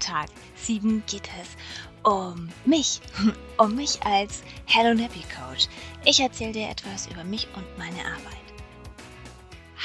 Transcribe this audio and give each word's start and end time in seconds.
Tag 0.00 0.28
7 0.56 1.04
geht 1.06 1.28
es 1.40 1.56
um 2.02 2.48
mich, 2.64 3.00
um 3.58 3.76
mich 3.76 4.02
als 4.02 4.42
Hello 4.66 4.94
Nappy 4.94 5.22
Coach. 5.36 5.68
Ich 6.04 6.20
erzähle 6.20 6.52
dir 6.52 6.68
etwas 6.68 7.06
über 7.06 7.22
mich 7.22 7.46
und 7.54 7.78
meine 7.78 8.04
Arbeit. 8.04 8.40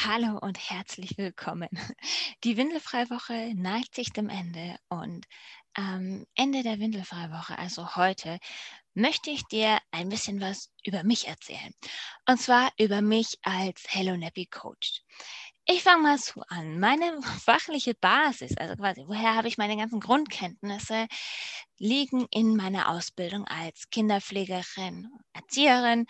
Hallo 0.04 0.40
und 0.40 0.58
herzlich 0.70 1.18
willkommen. 1.18 1.70
Die 2.44 2.58
Windelfreiwoche 2.58 3.54
neigt 3.56 3.94
sich 3.94 4.14
dem 4.14 4.30
Ende 4.30 4.78
und 4.88 5.26
am 5.74 6.26
Ende 6.36 6.64
der 6.64 6.80
Windelfreiwoche, 6.80 7.58
also 7.58 7.96
heute, 7.98 8.40
möchte 8.94 9.30
ich 9.30 9.44
dir 9.44 9.78
ein 9.92 10.08
bisschen 10.08 10.40
was 10.40 10.72
über 10.86 11.04
mich 11.04 11.28
erzählen. 11.28 11.74
Und 12.28 12.40
zwar 12.40 12.72
über 12.78 13.02
mich 13.02 13.38
als 13.44 13.84
Hello 13.90 14.16
Nappy 14.16 14.46
Coach. 14.46 15.02
Ich 15.68 15.82
fange 15.82 16.04
mal 16.04 16.18
so 16.20 16.42
an. 16.48 16.80
Meine 16.80 17.20
fachliche 17.44 17.96
Basis, 17.96 18.56
also 18.58 18.76
quasi, 18.76 19.04
woher 19.08 19.34
habe 19.36 19.48
ich 19.48 19.58
meine 19.58 19.76
ganzen 19.76 20.00
Grundkenntnisse, 20.00 21.08
liegen 21.80 22.28
in 22.30 22.56
meiner 22.56 22.90
Ausbildung 22.90 23.46
als 23.48 23.90
Kinderpflegerin, 23.90 25.10
Erzieherin 25.34 26.06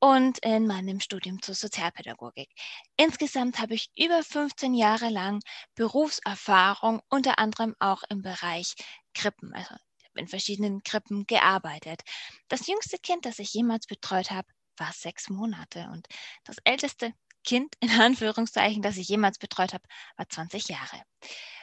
und 0.00 0.38
in 0.38 0.66
meinem 0.66 1.00
Studium 1.00 1.42
zur 1.42 1.54
Sozialpädagogik. 1.54 2.48
Insgesamt 2.96 3.58
habe 3.58 3.74
ich 3.74 3.90
über 3.96 4.22
15 4.22 4.72
Jahre 4.74 5.10
lang 5.10 5.40
Berufserfahrung, 5.74 7.02
unter 7.10 7.38
anderem 7.38 7.74
auch 7.80 8.04
im 8.08 8.22
Bereich 8.22 8.74
Krippen, 9.12 9.52
also 9.54 9.74
in 10.14 10.28
verschiedenen 10.28 10.82
Krippen 10.82 11.26
gearbeitet. 11.26 12.00
Das 12.48 12.66
jüngste 12.68 12.96
Kind, 12.98 13.26
das 13.26 13.38
ich 13.38 13.52
jemals 13.52 13.86
betreut 13.86 14.30
habe, 14.30 14.48
war 14.78 14.92
sechs 14.92 15.28
Monate 15.28 15.88
und 15.92 16.06
das 16.44 16.56
älteste 16.64 17.12
Kind 17.44 17.74
in 17.80 17.90
Anführungszeichen, 17.90 18.82
das 18.82 18.96
ich 18.96 19.08
jemals 19.08 19.38
betreut 19.38 19.72
habe, 19.74 19.84
war 20.16 20.28
20 20.28 20.68
Jahre. 20.68 21.02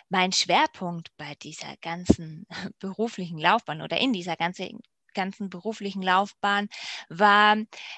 Mein 0.10 0.32
Schwerpunkt 0.32 1.10
bei 1.18 1.36
dieser 1.36 1.76
ganzen 1.82 2.46
beruflichen 2.80 3.40
Laufbahn 3.40 3.82
oder 3.82 4.00
in 4.00 4.14
dieser 4.14 4.36
ganzen 4.36 4.80
ganzen 5.14 5.50
beruflichen 5.50 6.02
Laufbahn 6.02 6.70
war, 7.10 7.58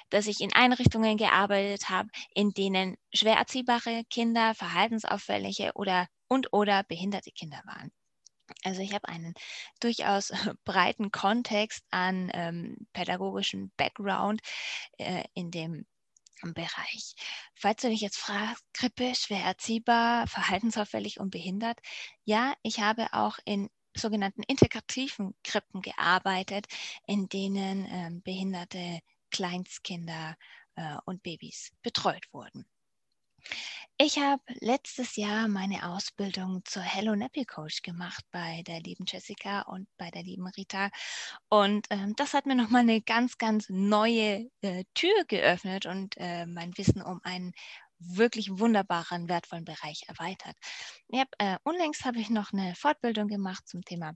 dass 0.10 0.28
ich 0.28 0.42
in 0.42 0.54
Einrichtungen 0.54 1.18
gearbeitet 1.18 1.90
habe, 1.90 2.10
in 2.34 2.52
denen 2.52 2.98
schwer 3.14 3.36
erziehbare 3.38 4.04
Kinder, 4.10 4.56
verhaltensauffällige 4.56 5.72
oder 5.76 6.08
und 6.28 6.52
oder 6.54 6.84
behinderte 6.84 7.32
Kinder 7.32 7.62
waren. 7.66 7.92
Also 8.64 8.82
ich 8.82 8.94
habe 8.94 9.08
einen 9.08 9.34
durchaus 9.80 10.32
breiten 10.66 11.12
Kontext 11.12 11.84
an 11.92 12.32
ähm, 12.34 12.88
pädagogischen 12.94 13.72
Background 13.78 14.42
äh, 14.98 15.24
in 15.34 15.52
dem 15.52 15.86
Bereich. 16.52 17.16
Falls 17.56 17.82
du 17.82 17.90
dich 17.90 18.02
jetzt 18.02 18.18
fragst, 18.18 18.66
Grippe, 18.74 19.16
schwer 19.16 19.44
erziehbar, 19.44 20.28
verhaltensauffällig 20.28 21.20
und 21.20 21.30
behindert, 21.30 21.80
ja, 22.26 22.54
ich 22.64 22.82
habe 22.82 23.08
auch 23.14 23.40
in 23.46 23.70
sogenannten 23.96 24.44
integrativen 24.44 25.36
Krippen 25.44 25.82
gearbeitet, 25.82 26.66
in 27.08 27.30
denen 27.30 27.86
ähm, 27.90 28.22
behinderte 28.24 29.00
Kleinstkinder 29.32 30.36
äh, 30.76 30.98
und 31.06 31.24
Babys 31.24 31.72
betreut 31.82 32.26
wurden. 32.34 32.66
Ich 34.00 34.18
habe 34.18 34.42
letztes 34.60 35.16
Jahr 35.18 35.48
meine 35.48 35.88
Ausbildung 35.88 36.62
zur 36.66 36.82
Hello 36.82 37.16
Nappy 37.16 37.46
Coach 37.46 37.84
gemacht 37.84 38.26
bei 38.32 38.64
der 38.64 38.80
lieben 38.82 39.06
Jessica 39.08 39.62
und 39.62 39.88
bei 39.98 40.10
der 40.10 40.24
lieben 40.24 40.48
Rita. 40.48 40.90
Und 41.48 41.86
ähm, 41.92 42.16
das 42.16 42.34
hat 42.34 42.48
mir 42.48 42.56
nochmal 42.56 42.82
eine 42.82 43.02
ganz, 43.02 43.38
ganz 43.38 43.70
neue 43.70 44.50
äh, 44.62 44.84
Tür 44.96 45.26
geöffnet 45.28 45.86
und 45.86 46.16
äh, 46.18 46.48
mein 46.48 46.76
Wissen 46.76 47.04
um 47.04 47.22
einen 47.24 47.54
wirklich 48.00 48.50
wunderbaren, 48.58 49.30
wertvollen 49.30 49.64
Bereich 49.64 50.04
erweitert. 50.08 50.56
Hab, 51.14 51.28
äh, 51.38 51.58
unlängst 51.64 52.04
habe 52.04 52.20
ich 52.20 52.32
noch 52.32 52.52
eine 52.52 52.74
Fortbildung 52.76 53.28
gemacht 53.28 53.68
zum 53.68 53.86
Thema 53.86 54.14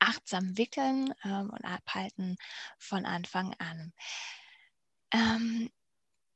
achtsam 0.00 0.58
wickeln 0.58 1.14
ähm, 1.24 1.48
und 1.50 1.64
abhalten 1.64 2.36
von 2.78 3.06
Anfang 3.06 3.54
an. 3.58 3.94
Ähm, 5.12 5.70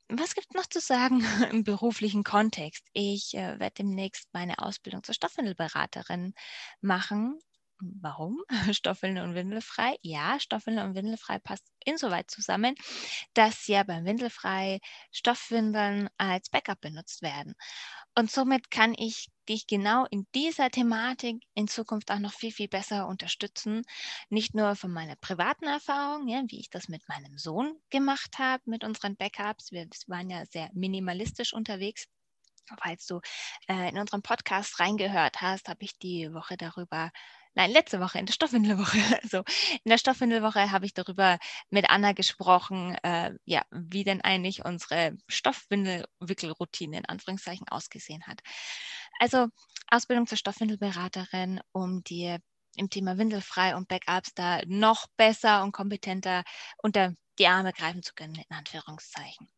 was 0.08 0.34
gibt 0.34 0.48
es 0.50 0.54
noch 0.54 0.66
zu 0.66 0.80
sagen 0.80 1.20
im 1.50 1.64
beruflichen 1.64 2.24
Kontext? 2.24 2.84
Ich 2.92 3.34
äh, 3.34 3.58
werde 3.58 3.74
demnächst 3.78 4.28
meine 4.32 4.58
Ausbildung 4.58 5.02
zur 5.02 5.14
Stoffwindelberaterin 5.14 6.34
machen. 6.80 7.38
Warum? 7.80 8.42
Stoffwindeln 8.74 9.28
und 9.28 9.34
Windelfrei? 9.34 9.96
Ja, 10.02 10.40
Stoffwindeln 10.40 10.88
und 10.88 10.94
Windelfrei 10.94 11.38
passt 11.38 11.66
insoweit 11.84 12.30
zusammen, 12.30 12.74
dass 13.34 13.66
ja 13.66 13.82
beim 13.82 14.04
Windelfrei 14.06 14.80
Stoffwindeln 15.12 16.08
als 16.16 16.48
Backup 16.48 16.80
benutzt 16.80 17.20
werden. 17.22 17.54
Und 18.14 18.30
somit 18.30 18.70
kann 18.70 18.94
ich 18.96 19.28
dich 19.48 19.66
genau 19.66 20.06
in 20.10 20.26
dieser 20.34 20.70
Thematik 20.70 21.42
in 21.54 21.68
Zukunft 21.68 22.10
auch 22.10 22.18
noch 22.18 22.32
viel, 22.32 22.50
viel 22.50 22.68
besser 22.68 23.06
unterstützen. 23.06 23.82
Nicht 24.30 24.54
nur 24.54 24.74
von 24.74 24.90
meiner 24.90 25.16
privaten 25.16 25.66
Erfahrung, 25.66 26.28
ja, 26.28 26.42
wie 26.48 26.60
ich 26.60 26.70
das 26.70 26.88
mit 26.88 27.06
meinem 27.08 27.36
Sohn 27.36 27.78
gemacht 27.90 28.38
habe, 28.38 28.62
mit 28.66 28.84
unseren 28.84 29.16
Backups. 29.16 29.70
Wir 29.70 29.86
waren 30.06 30.30
ja 30.30 30.44
sehr 30.46 30.70
minimalistisch 30.72 31.52
unterwegs. 31.52 32.06
Falls 32.82 33.06
du 33.06 33.20
äh, 33.68 33.90
in 33.90 33.98
unserem 33.98 34.22
Podcast 34.22 34.80
reingehört 34.80 35.40
hast, 35.40 35.68
habe 35.68 35.84
ich 35.84 35.98
die 35.98 36.32
Woche 36.32 36.56
darüber 36.56 37.12
nein, 37.56 37.70
letzte 37.72 38.00
Woche 38.00 38.18
in 38.18 38.26
der 38.26 38.34
Stoffwindelwoche. 38.34 38.98
Also 39.22 39.42
in 39.84 39.90
der 39.90 39.98
Stoffwindelwoche 39.98 40.70
habe 40.70 40.86
ich 40.86 40.94
darüber 40.94 41.38
mit 41.70 41.90
Anna 41.90 42.12
gesprochen, 42.12 42.96
äh, 43.02 43.32
ja, 43.44 43.64
wie 43.72 44.04
denn 44.04 44.20
eigentlich 44.20 44.64
unsere 44.64 45.16
Stoffwindelwickelroutine 45.28 46.98
in 46.98 47.06
Anführungszeichen 47.06 47.68
ausgesehen 47.68 48.26
hat. 48.26 48.40
Also 49.18 49.48
Ausbildung 49.88 50.26
zur 50.26 50.38
Stoffwindelberaterin, 50.38 51.60
um 51.72 52.04
dir 52.04 52.38
im 52.76 52.90
Thema 52.90 53.18
Windelfrei 53.18 53.74
und 53.74 53.88
Backups 53.88 54.34
da 54.34 54.60
noch 54.66 55.06
besser 55.16 55.62
und 55.62 55.72
kompetenter 55.72 56.44
unter 56.78 57.14
die 57.38 57.46
Arme 57.46 57.72
greifen 57.72 58.02
zu 58.02 58.14
können, 58.14 58.34
in 58.34 58.56
Anführungszeichen. 58.56 59.48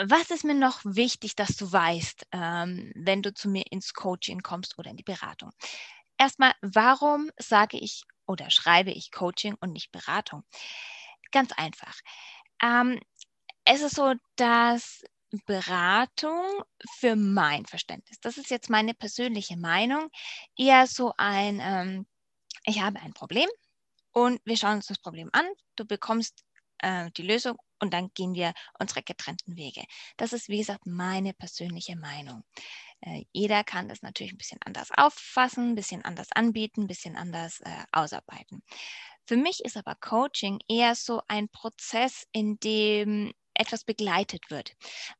Was 0.00 0.30
ist 0.30 0.44
mir 0.44 0.54
noch 0.54 0.80
wichtig, 0.84 1.34
dass 1.34 1.56
du 1.56 1.72
weißt, 1.72 2.28
ähm, 2.30 2.92
wenn 2.94 3.20
du 3.20 3.34
zu 3.34 3.48
mir 3.48 3.64
ins 3.72 3.94
Coaching 3.94 4.42
kommst 4.42 4.78
oder 4.78 4.90
in 4.90 4.96
die 4.96 5.02
Beratung? 5.02 5.50
Erstmal, 6.18 6.52
warum 6.62 7.30
sage 7.38 7.78
ich 7.78 8.04
oder 8.26 8.50
schreibe 8.50 8.90
ich 8.90 9.10
Coaching 9.10 9.56
und 9.60 9.72
nicht 9.72 9.92
Beratung? 9.92 10.44
Ganz 11.32 11.52
einfach. 11.52 11.98
Ähm, 12.62 13.00
es 13.64 13.82
ist 13.82 13.96
so, 13.96 14.14
dass 14.36 15.02
Beratung 15.46 16.62
für 16.98 17.16
mein 17.16 17.66
Verständnis, 17.66 18.18
das 18.20 18.38
ist 18.38 18.50
jetzt 18.50 18.70
meine 18.70 18.94
persönliche 18.94 19.56
Meinung, 19.58 20.08
eher 20.56 20.86
so 20.86 21.12
ein, 21.18 21.60
ähm, 21.62 22.06
ich 22.64 22.80
habe 22.80 23.00
ein 23.00 23.12
Problem 23.12 23.48
und 24.12 24.40
wir 24.44 24.56
schauen 24.56 24.76
uns 24.76 24.86
das 24.86 24.98
Problem 24.98 25.28
an, 25.32 25.46
du 25.76 25.84
bekommst 25.84 26.44
äh, 26.78 27.10
die 27.16 27.22
Lösung 27.22 27.58
und 27.80 27.92
dann 27.92 28.10
gehen 28.14 28.34
wir 28.34 28.52
unsere 28.78 29.02
getrennten 29.02 29.56
Wege. 29.56 29.84
Das 30.16 30.32
ist, 30.32 30.48
wie 30.48 30.58
gesagt, 30.58 30.86
meine 30.86 31.34
persönliche 31.34 31.96
Meinung. 31.96 32.42
Äh, 33.00 33.24
jeder 33.32 33.64
kann 33.64 33.88
das 33.88 34.02
natürlich 34.02 34.32
ein 34.32 34.38
bisschen 34.38 34.60
anders 34.64 34.90
auffassen, 34.96 35.70
ein 35.70 35.74
bisschen 35.74 36.04
anders 36.04 36.28
anbieten, 36.32 36.82
ein 36.82 36.86
bisschen 36.86 37.16
anders 37.16 37.60
äh, 37.60 37.84
ausarbeiten. 37.92 38.62
Für 39.26 39.36
mich 39.36 39.64
ist 39.64 39.76
aber 39.76 39.94
Coaching 39.94 40.58
eher 40.68 40.94
so 40.94 41.22
ein 41.28 41.48
Prozess, 41.48 42.26
in 42.32 42.58
dem 42.60 43.32
etwas 43.58 43.84
begleitet 43.84 44.50
wird. 44.50 44.74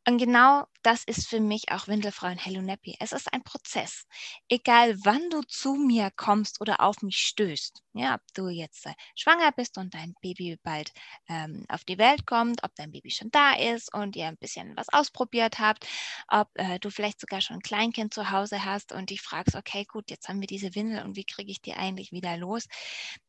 Und 0.06 0.18
genau 0.18 0.64
das 0.82 1.04
ist 1.04 1.28
für 1.28 1.40
mich 1.40 1.70
auch 1.70 1.88
Windelfrau 1.88 2.28
und 2.28 2.44
Hello 2.44 2.62
Nappy. 2.62 2.96
Es 3.00 3.12
ist 3.12 3.32
ein 3.32 3.42
Prozess. 3.42 4.06
Egal 4.48 4.96
wann 5.04 5.28
du 5.30 5.42
zu 5.42 5.74
mir 5.74 6.10
kommst 6.16 6.60
oder 6.60 6.80
auf 6.80 7.02
mich 7.02 7.16
stößt, 7.18 7.82
ja, 7.94 8.14
ob 8.14 8.20
du 8.34 8.48
jetzt 8.48 8.86
äh, 8.86 8.94
schwanger 9.16 9.52
bist 9.52 9.76
und 9.76 9.92
dein 9.92 10.14
Baby 10.22 10.56
bald 10.62 10.92
ähm, 11.28 11.64
auf 11.68 11.84
die 11.84 11.98
Welt 11.98 12.26
kommt, 12.26 12.62
ob 12.62 12.74
dein 12.76 12.92
Baby 12.92 13.10
schon 13.10 13.30
da 13.30 13.54
ist 13.54 13.92
und 13.92 14.14
ihr 14.16 14.26
ein 14.26 14.36
bisschen 14.36 14.76
was 14.76 14.88
ausprobiert 14.90 15.58
habt, 15.58 15.86
ob 16.28 16.48
äh, 16.54 16.78
du 16.78 16.90
vielleicht 16.90 17.20
sogar 17.20 17.40
schon 17.40 17.56
ein 17.56 17.62
Kleinkind 17.62 18.14
zu 18.14 18.30
Hause 18.30 18.64
hast 18.64 18.92
und 18.92 19.10
dich 19.10 19.20
fragst, 19.20 19.56
okay, 19.56 19.84
gut, 19.84 20.10
jetzt 20.10 20.28
haben 20.28 20.40
wir 20.40 20.46
diese 20.46 20.74
Windel 20.74 21.04
und 21.04 21.16
wie 21.16 21.24
kriege 21.24 21.50
ich 21.50 21.60
die 21.60 21.74
eigentlich 21.74 22.12
wieder 22.12 22.36
los? 22.36 22.66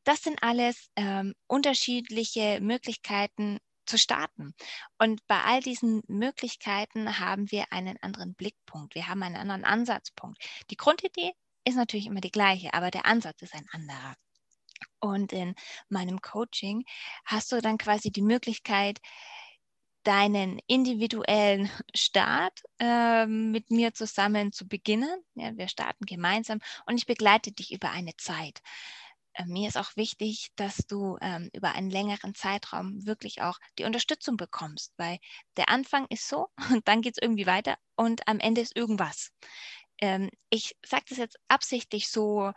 Das 0.04 0.22
sind 0.22 0.42
alles 0.44 0.90
ähm, 0.96 1.34
unterschiedliche 1.48 2.60
Möglichkeiten, 2.62 3.60
zu 3.90 3.98
starten. 3.98 4.54
Und 4.98 5.26
bei 5.28 5.42
all 5.44 5.62
diesen 5.62 6.02
Möglichkeiten 6.08 7.20
haben 7.20 7.52
wir 7.52 7.66
einen 7.72 7.98
anderen 8.02 8.36
Blickpunkt, 8.36 8.96
wir 8.96 9.08
haben 9.08 9.24
einen 9.24 9.36
anderen 9.36 9.66
Ansatzpunkt. 9.66 10.42
Die 10.70 10.78
Grundidee 10.78 11.34
ist 11.66 11.76
natürlich 11.76 12.06
immer 12.08 12.22
die 12.22 12.32
gleiche, 12.32 12.74
aber 12.74 12.92
der 12.92 13.06
Ansatz 13.06 13.42
ist 13.42 13.54
ein 13.54 13.68
anderer. 13.72 14.16
Und 15.00 15.34
in 15.34 15.56
meinem 15.90 16.22
Coaching 16.22 16.86
hast 17.26 17.52
du 17.52 17.62
dann 17.62 17.78
quasi 17.78 18.12
die 18.12 18.22
Möglichkeit, 18.22 19.00
deinen 20.04 20.60
individuellen 20.68 21.70
Start 21.94 22.62
äh, 22.80 23.26
mit 23.26 23.70
mir 23.70 23.94
zusammen 23.94 24.52
zu 24.54 24.68
beginnen. 24.68 25.22
Ja, 25.36 25.56
wir 25.58 25.68
starten 25.68 26.06
gemeinsam 26.06 26.60
und 26.86 26.98
ich 26.98 27.06
begleite 27.06 27.52
dich 27.52 27.74
über 27.74 27.92
eine 27.92 28.16
Zeit. 28.18 28.62
Äh, 29.40 29.46
mir 29.46 29.68
ist 29.68 29.78
auch 29.78 29.96
wichtig, 29.96 30.52
dass 30.56 30.78
du 30.88 31.18
ähm, 31.22 31.50
über 31.54 31.72
einen 31.74 31.90
längeren 31.90 32.36
Zeitraum 32.36 33.06
wirklich 33.06 33.42
auch 33.42 33.58
die 33.78 33.86
Unterstützung 33.86 34.38
bekommst, 34.38 34.94
weil 34.98 35.20
der 35.58 35.70
Anfang 35.70 36.06
ist 36.10 36.28
so 36.28 36.50
und 36.72 36.88
dann 36.88 37.02
geht 37.02 37.14
es 37.18 37.22
irgendwie 37.22 37.48
weiter 37.48 37.78
und 37.96 38.28
am 38.28 38.40
Ende 38.40 38.62
ist 38.62 38.76
irgendwas. 38.76 39.32
Ähm, 40.02 40.30
ich 40.50 40.76
sage 40.86 41.06
das 41.10 41.18
jetzt 41.18 41.38
absichtlich 41.48 42.10
so 42.10 42.52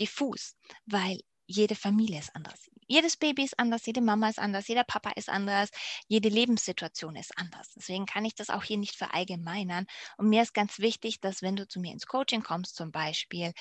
diffus, 0.00 0.56
weil 0.86 1.20
jede 1.46 1.74
Familie 1.76 2.18
ist 2.18 2.34
anders. 2.34 2.70
Jedes 2.86 3.16
Baby 3.16 3.44
ist 3.44 3.58
anders, 3.58 3.86
jede 3.86 4.00
Mama 4.00 4.28
ist 4.28 4.38
anders, 4.38 4.68
jeder 4.68 4.84
Papa 4.84 5.10
ist 5.16 5.28
anders, 5.28 5.70
jede 6.08 6.28
Lebenssituation 6.28 7.16
ist 7.16 7.36
anders. 7.36 7.72
Deswegen 7.76 8.06
kann 8.06 8.24
ich 8.24 8.34
das 8.34 8.50
auch 8.50 8.62
hier 8.64 8.78
nicht 8.78 8.96
verallgemeinern. 8.96 9.86
Und 10.16 10.28
mir 10.28 10.42
ist 10.42 10.54
ganz 10.54 10.78
wichtig, 10.78 11.20
dass 11.20 11.42
wenn 11.42 11.56
du 11.56 11.66
zu 11.66 11.80
mir 11.80 11.92
ins 11.92 12.06
Coaching 12.06 12.42
kommst 12.42 12.76
zum 12.76 12.92
Beispiel, 12.92 13.52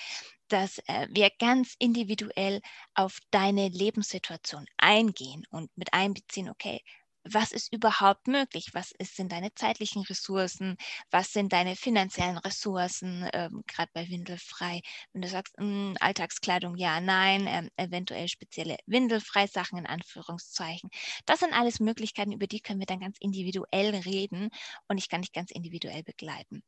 dass 0.48 0.80
äh, 0.88 1.08
wir 1.10 1.32
ganz 1.40 1.76
individuell 1.80 2.62
auf 2.94 3.20
deine 3.32 3.70
Lebenssituation 3.70 4.66
eingehen 4.78 5.46
und 5.50 5.76
mit 5.78 5.94
einbeziehen, 5.94 6.50
okay, 6.50 6.82
was 7.28 7.52
ist 7.52 7.74
überhaupt 7.74 8.28
möglich? 8.28 8.70
Was 8.74 8.92
ist, 8.92 9.16
sind 9.16 9.32
deine 9.32 9.54
zeitlichen 9.56 10.04
Ressourcen? 10.04 10.78
Was 11.10 11.34
sind 11.34 11.54
deine 11.54 11.76
finanziellen 11.76 12.38
Ressourcen? 12.38 13.28
Ähm, 13.34 13.64
Gerade 13.68 13.90
bei 13.94 14.08
Windelfrei, 14.10 14.82
wenn 15.12 15.22
du 15.24 15.28
sagst, 15.28 15.58
mh, 15.58 15.66
hm, 15.66 15.98
Alltagskleidung, 16.00 16.76
ja, 16.76 17.02
nein, 17.02 17.48
ähm, 17.48 17.70
eventuell 17.78 18.28
spezielle 18.28 18.78
Windelfrei-Sachen 18.86 19.80
in 19.80 19.88
Anführungszeichen. 19.88 20.90
Das 21.26 21.40
sind 21.40 21.54
alles 21.54 21.80
Möglichkeiten, 21.80 22.32
über 22.32 22.48
die 22.48 22.62
können 22.62 22.80
wir 22.80 22.86
dann 22.86 23.00
ganz 23.00 23.18
individuell 23.20 23.96
reden 23.96 24.50
und 24.88 24.98
ich 25.00 25.10
kann 25.10 25.22
dich 25.22 25.32
ganz 25.32 25.52
individuell 25.52 26.04
begleiten. 26.04 26.62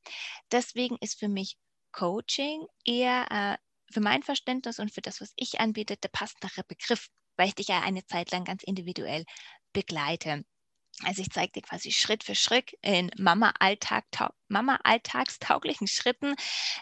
Deswegen 0.51 0.97
ist 1.01 1.19
für 1.19 1.29
mich 1.29 1.57
Coaching 1.91 2.65
eher 2.85 3.27
äh, 3.31 3.57
für 3.93 4.01
mein 4.01 4.23
Verständnis 4.23 4.79
und 4.79 4.93
für 4.93 5.01
das, 5.01 5.21
was 5.21 5.33
ich 5.35 5.59
anbiete, 5.59 5.97
der 5.97 6.09
passendere 6.09 6.63
Begriff, 6.67 7.07
weil 7.37 7.49
ich 7.49 7.55
dich 7.55 7.67
ja 7.69 7.81
eine 7.81 8.05
Zeit 8.05 8.31
lang 8.31 8.43
ganz 8.43 8.63
individuell 8.63 9.23
begleite. 9.77 10.43
Also 11.03 11.21
ich 11.21 11.29
zeige 11.29 11.51
dir 11.51 11.61
quasi 11.61 11.91
Schritt 11.91 12.23
für 12.23 12.33
Schritt 12.33 12.73
in 12.81 13.11
Mama-alltagstauglichen 13.17 14.33
Mama 14.47 14.79
Schritten, 15.87 16.33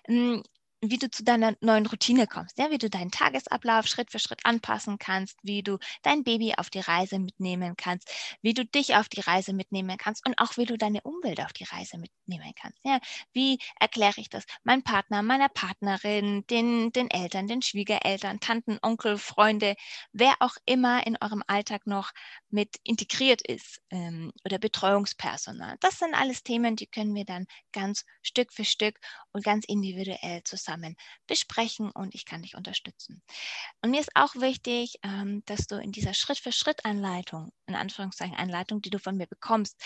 hm, 0.08 0.42
wie 0.82 0.98
du 0.98 1.10
zu 1.10 1.24
deiner 1.24 1.56
neuen 1.62 1.86
Routine 1.86 2.28
kommst, 2.28 2.58
ja, 2.58 2.70
wie 2.70 2.78
du 2.78 2.90
deinen 2.90 3.12
Tagesablauf 3.12 3.88
Schritt 3.88 4.12
für 4.12 4.20
Schritt 4.20 4.42
anpassen 4.44 4.98
kannst, 4.98 5.38
wie 5.44 5.64
du 5.64 5.78
dein 6.04 6.24
Baby 6.24 6.54
auf 6.58 6.70
die 6.70 6.80
Reise 6.80 7.20
mitnehmen 7.20 7.76
kannst, 7.78 8.12
wie 8.42 8.54
du 8.54 8.66
dich 8.66 8.96
auf 8.96 9.10
die 9.10 9.22
Reise 9.22 9.54
mitnehmen 9.54 9.98
kannst 9.98 10.26
und 10.26 10.38
auch 10.38 10.58
wie 10.58 10.66
du 10.66 10.78
deine 10.78 11.02
Umwelt 11.02 11.42
auf 11.42 11.54
die 11.54 11.64
Reise 11.64 11.98
mitnehmen 11.98 12.54
kannst. 12.60 12.80
Ja, 12.84 13.00
wie 13.34 13.60
erkläre 13.80 14.20
ich 14.20 14.30
das 14.30 14.44
meinem 14.64 14.84
Partner, 14.84 15.22
meiner 15.22 15.50
Partnerin, 15.50 16.46
den, 16.48 16.92
den 16.92 17.10
Eltern, 17.10 17.48
den 17.48 17.62
Schwiegereltern, 17.62 18.40
Tanten, 18.40 18.78
Onkel, 18.82 19.18
Freunde, 19.18 19.76
wer 20.12 20.36
auch 20.40 20.56
immer 20.66 21.06
in 21.08 21.18
eurem 21.22 21.44
Alltag 21.48 21.88
noch 21.88 22.12
mit 22.50 22.76
integriert 22.84 23.42
ist 23.42 23.82
ähm, 23.90 24.32
oder 24.44 24.60
Betreuungspersonal. 24.60 25.78
Das 25.80 26.00
sind 26.00 26.14
alles 26.14 26.44
Themen, 26.44 26.76
die 26.76 26.88
können 26.88 27.16
wir 27.16 27.26
dann 27.26 27.46
ganz 27.72 28.06
Stück 28.22 28.54
für 28.54 28.66
Stück 28.66 29.00
und 29.32 29.44
ganz 29.44 29.66
individuell 29.66 30.44
zusammen 30.44 30.65
besprechen 31.28 31.92
und 31.92 32.16
ich 32.16 32.26
kann 32.26 32.42
dich 32.42 32.56
unterstützen. 32.56 33.22
Und 33.82 33.92
mir 33.92 34.00
ist 34.00 34.16
auch 34.16 34.36
wichtig, 34.36 34.96
ähm, 35.04 35.44
dass 35.46 35.68
du 35.68 35.76
in 35.76 35.92
dieser 35.92 36.14
Schritt-für-Schritt-Anleitung, 36.14 37.52
in 37.68 37.76
Anführungszeichen 37.76 38.36
Anleitung, 38.36 38.82
die 38.82 38.90
du 38.90 39.00
von 39.00 39.18
mir 39.18 39.28
bekommst, 39.28 39.82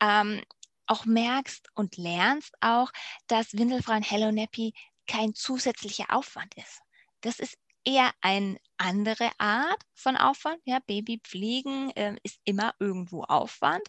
ähm, 0.00 0.42
auch 0.86 1.04
merkst 1.04 1.68
und 1.74 1.96
lernst 1.96 2.54
auch, 2.60 2.90
dass 3.28 3.52
Windelfrei 3.52 3.96
und 3.96 4.10
Hello 4.10 4.32
Nappy 4.32 4.74
kein 5.06 5.34
zusätzlicher 5.34 6.06
Aufwand 6.10 6.54
ist. 6.54 6.80
Das 7.20 7.38
ist 7.38 7.56
eher 7.84 8.12
eine 8.20 8.58
andere 8.78 9.30
Art 9.38 9.82
von 9.94 10.16
Aufwand. 10.16 10.60
Ja, 10.64 10.80
Babypflegen 10.86 11.90
äh, 11.96 12.16
ist 12.22 12.38
immer 12.44 12.74
irgendwo 12.78 13.22
Aufwand, 13.24 13.86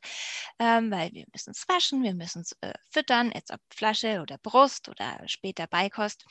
ähm, 0.59 0.91
weil 0.91 1.11
wir 1.13 1.25
müssen 1.33 1.51
es 1.51 1.67
waschen, 1.67 2.03
wir 2.03 2.13
müssen 2.13 2.41
es 2.41 2.53
äh, 2.61 2.73
füttern, 2.89 3.31
jetzt 3.33 3.51
ob 3.51 3.61
Flasche 3.73 4.21
oder 4.21 4.37
Brust 4.37 4.89
oder 4.89 5.21
später 5.27 5.67
Beikost 5.67 6.25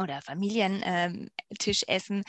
oder 0.00 0.20
Familientischessen. 0.22 2.16
Ähm, 2.18 2.24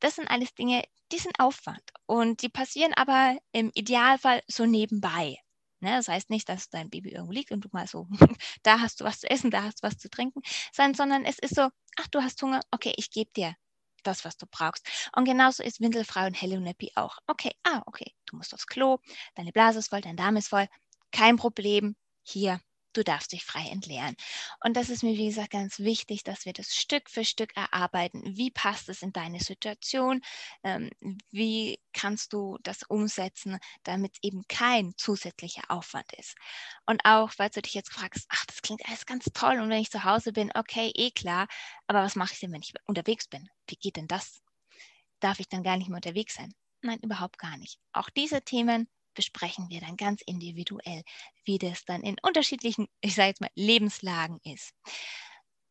das 0.00 0.16
sind 0.16 0.28
alles 0.30 0.54
Dinge, 0.54 0.84
die 1.12 1.18
sind 1.18 1.38
Aufwand 1.38 1.82
und 2.06 2.42
die 2.42 2.48
passieren 2.48 2.94
aber 2.94 3.36
im 3.52 3.70
Idealfall 3.74 4.42
so 4.48 4.66
nebenbei. 4.66 5.36
Ne, 5.80 5.96
das 5.96 6.06
heißt 6.06 6.30
nicht, 6.30 6.48
dass 6.48 6.70
dein 6.70 6.90
Baby 6.90 7.10
irgendwo 7.10 7.32
liegt 7.32 7.50
und 7.50 7.64
du 7.64 7.68
mal 7.72 7.88
so, 7.88 8.06
da 8.62 8.78
hast 8.80 9.00
du 9.00 9.04
was 9.04 9.18
zu 9.18 9.28
essen, 9.28 9.50
da 9.50 9.64
hast 9.64 9.82
du 9.82 9.88
was 9.88 9.98
zu 9.98 10.08
trinken, 10.08 10.40
sondern 10.72 11.24
es 11.24 11.40
ist 11.40 11.56
so, 11.56 11.68
ach, 11.96 12.06
du 12.12 12.22
hast 12.22 12.40
Hunger, 12.40 12.60
okay, 12.70 12.94
ich 12.96 13.10
gebe 13.10 13.32
dir 13.32 13.56
das, 14.02 14.24
was 14.24 14.36
du 14.36 14.46
brauchst. 14.50 14.86
Und 15.16 15.24
genauso 15.24 15.62
ist 15.62 15.80
Windelfrei 15.80 16.26
und 16.26 16.34
Hello 16.34 16.60
Nappy 16.60 16.92
auch. 16.94 17.18
Okay, 17.26 17.52
ah, 17.64 17.82
okay, 17.86 18.12
du 18.26 18.36
musst 18.36 18.54
aufs 18.54 18.66
Klo, 18.66 18.98
deine 19.34 19.52
Blase 19.52 19.78
ist 19.78 19.88
voll, 19.88 20.00
dein 20.00 20.16
Darm 20.16 20.36
ist 20.36 20.48
voll, 20.48 20.66
kein 21.10 21.36
Problem. 21.36 21.96
Hier, 22.24 22.60
du 22.92 23.04
darfst 23.04 23.32
dich 23.32 23.44
frei 23.44 23.68
entleeren. 23.68 24.14
Und 24.60 24.76
das 24.76 24.90
ist 24.90 25.02
mir, 25.02 25.16
wie 25.16 25.26
gesagt, 25.26 25.50
ganz 25.50 25.78
wichtig, 25.78 26.24
dass 26.24 26.44
wir 26.44 26.52
das 26.52 26.74
Stück 26.74 27.10
für 27.10 27.24
Stück 27.24 27.56
erarbeiten. 27.56 28.36
Wie 28.36 28.50
passt 28.50 28.88
es 28.88 29.02
in 29.02 29.12
deine 29.12 29.40
Situation? 29.40 30.20
Ähm, 30.62 30.90
wie 31.30 31.78
kannst 31.92 32.32
du 32.32 32.58
das 32.62 32.82
umsetzen, 32.82 33.58
damit 33.82 34.16
eben 34.22 34.44
kein 34.48 34.94
zusätzlicher 34.96 35.62
Aufwand 35.68 36.12
ist? 36.14 36.34
Und 36.86 37.04
auch, 37.04 37.30
falls 37.32 37.54
du 37.54 37.62
dich 37.62 37.74
jetzt 37.74 37.92
fragst, 37.92 38.26
ach, 38.28 38.44
das 38.46 38.62
klingt 38.62 38.86
alles 38.86 39.06
ganz 39.06 39.24
toll 39.34 39.60
und 39.60 39.70
wenn 39.70 39.80
ich 39.80 39.90
zu 39.90 40.04
Hause 40.04 40.32
bin, 40.32 40.50
okay, 40.54 40.92
eh 40.94 41.10
klar, 41.10 41.48
aber 41.86 42.02
was 42.02 42.16
mache 42.16 42.34
ich 42.34 42.40
denn, 42.40 42.52
wenn 42.52 42.62
ich 42.62 42.74
unterwegs 42.86 43.28
bin? 43.28 43.48
Wie 43.68 43.76
geht 43.76 43.96
denn 43.96 44.08
das? 44.08 44.42
Darf 45.20 45.40
ich 45.40 45.48
dann 45.48 45.62
gar 45.62 45.76
nicht 45.76 45.88
mehr 45.88 45.96
unterwegs 45.96 46.34
sein? 46.34 46.52
Nein, 46.82 46.98
überhaupt 47.02 47.38
gar 47.38 47.56
nicht. 47.56 47.78
Auch 47.92 48.10
diese 48.10 48.42
Themen 48.42 48.88
besprechen 49.14 49.68
wir 49.68 49.80
dann 49.80 49.96
ganz 49.96 50.22
individuell, 50.22 51.02
wie 51.44 51.58
das 51.58 51.84
dann 51.84 52.02
in 52.02 52.16
unterschiedlichen, 52.22 52.88
ich 53.00 53.14
sage 53.14 53.28
jetzt 53.28 53.40
mal, 53.40 53.50
Lebenslagen 53.54 54.40
ist. 54.44 54.72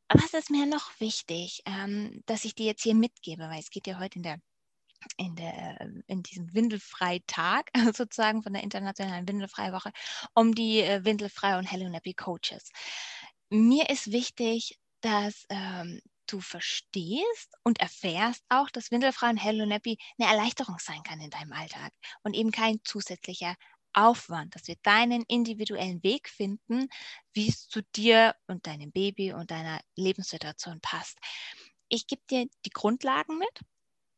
Was 0.10 0.34
ist 0.34 0.50
mir 0.50 0.66
noch 0.66 1.00
wichtig, 1.00 1.62
ähm, 1.66 2.22
dass 2.26 2.44
ich 2.44 2.54
dir 2.54 2.66
jetzt 2.66 2.84
hier 2.84 2.96
mitgebe, 2.96 3.44
weil 3.44 3.60
es 3.60 3.70
geht 3.70 3.88
ja 3.88 4.00
heute 4.00 4.18
in 4.18 4.24
der 4.24 4.42
in, 5.18 5.36
der, 5.36 5.80
in 6.06 6.22
diesem 6.22 6.54
Windelfreitag 6.54 7.72
sozusagen 7.96 8.44
von 8.44 8.54
der 8.54 8.62
internationalen 8.62 9.28
Windelfreiwoche 9.28 9.92
um 10.36 10.54
die 10.54 10.82
äh, 10.82 11.04
Windelfrei 11.04 11.58
und 11.58 11.66
Hello 11.66 11.90
Nappy 11.90 12.14
Coaches. 12.14 12.70
Mir 13.50 13.90
ist 13.90 14.12
wichtig, 14.12 14.80
dass 15.02 15.46
ähm, 15.50 16.02
du 16.32 16.40
verstehst 16.40 17.56
und 17.64 17.80
erfährst 17.80 18.44
auch, 18.50 18.70
dass 18.70 18.92
Windelfrei 18.92 19.30
und 19.30 19.38
Hello 19.38 19.66
Nappy 19.66 19.98
eine 20.18 20.30
Erleichterung 20.32 20.78
sein 20.80 21.04
kann 21.04 21.20
in 21.20 21.30
deinem 21.30 21.54
Alltag 21.54 21.92
und 22.24 22.34
eben 22.34 22.52
kein 22.52 22.80
zusätzlicher 22.84 23.56
Aufwand, 23.94 24.56
dass 24.56 24.68
wir 24.68 24.78
deinen 24.84 25.24
individuellen 25.28 26.02
Weg 26.04 26.30
finden, 26.30 26.88
wie 27.34 27.50
es 27.50 27.68
zu 27.68 27.82
dir 27.96 28.36
und 28.48 28.66
deinem 28.66 28.92
Baby 28.92 29.34
und 29.34 29.52
deiner 29.52 29.82
Lebenssituation 29.96 30.80
passt. 30.82 31.18
Ich 31.90 32.08
gebe 32.08 32.22
dir 32.30 32.48
die 32.66 32.70
Grundlagen 32.70 33.38
mit, 33.38 33.62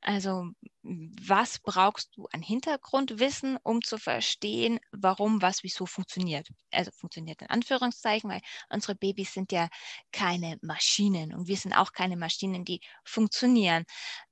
also 0.04 0.50
was 0.84 1.60
brauchst 1.60 2.16
du 2.18 2.28
an 2.32 2.42
Hintergrundwissen, 2.42 3.58
um 3.64 3.82
zu 3.82 3.98
verstehen, 3.98 4.80
warum 4.92 5.42
was 5.42 5.64
wieso 5.64 5.86
funktioniert? 5.86 6.48
Also 6.72 6.92
funktioniert 6.92 7.42
in 7.42 7.50
Anführungszeichen, 7.50 8.30
weil 8.30 8.42
unsere 8.70 8.96
Babys 8.96 9.34
sind 9.34 9.52
ja 9.52 9.70
keine 10.12 10.58
Maschinen 10.62 11.34
und 11.34 11.48
wir 11.48 11.58
sind 11.58 11.74
auch 11.74 11.94
keine 11.94 12.18
Maschinen, 12.18 12.66
die 12.66 12.82
funktionieren. 13.06 13.86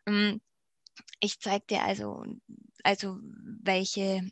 Hm, 0.07 0.41
ich 1.19 1.39
zeige 1.39 1.65
dir 1.67 1.83
also, 1.83 2.23
also 2.83 3.17
welche 3.21 4.29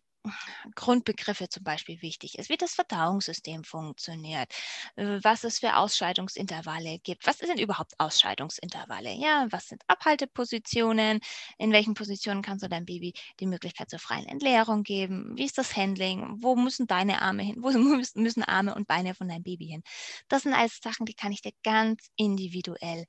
Grundbegriffe 0.76 1.50
zum 1.50 1.64
Beispiel 1.64 2.02
wichtig 2.02 2.38
ist, 2.38 2.50
wie 2.50 2.58
das 2.58 2.74
Verdauungssystem 2.76 3.64
funktioniert, 3.64 4.52
äh, 4.96 5.20
was 5.24 5.44
es 5.44 5.60
für 5.60 5.78
Ausscheidungsintervalle 5.78 7.00
gibt. 7.00 7.26
Was 7.28 7.38
sind 7.40 7.60
überhaupt 7.60 7.94
Ausscheidungsintervalle? 8.00 9.12
Ja, 9.14 9.48
was 9.52 9.68
sind 9.68 9.84
Abhaltepositionen? 9.88 11.20
In 11.58 11.72
welchen 11.72 11.94
Positionen 11.94 12.42
kannst 12.42 12.64
du 12.64 12.70
deinem 12.70 12.86
Baby 12.86 13.14
die 13.40 13.48
Möglichkeit 13.48 13.90
zur 13.90 14.00
freien 14.00 14.26
Entleerung 14.28 14.84
geben? 14.84 15.34
Wie 15.38 15.46
ist 15.46 15.58
das 15.58 15.76
Handling? 15.76 16.38
Wo 16.42 16.56
müssen 16.56 16.88
deine 16.88 17.22
Arme 17.22 17.44
hin? 17.44 17.58
Wo 17.64 17.72
müssen 17.72 18.44
Arme 18.44 18.76
und 18.76 18.88
Beine 18.88 19.16
von 19.16 19.28
deinem 19.28 19.44
Baby 19.44 19.68
hin? 19.68 19.84
Das 20.28 20.44
sind 20.44 20.54
alles 20.54 20.80
Sachen, 20.84 21.06
die 21.06 21.14
kann 21.14 21.32
ich 21.32 21.42
dir 21.42 21.54
ganz 21.64 22.08
individuell 22.16 23.06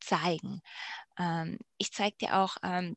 zeigen. 0.00 0.60
Ähm, 1.18 1.58
ich 1.78 1.92
zeige 1.92 2.16
dir 2.18 2.38
auch, 2.38 2.56
ähm, 2.62 2.96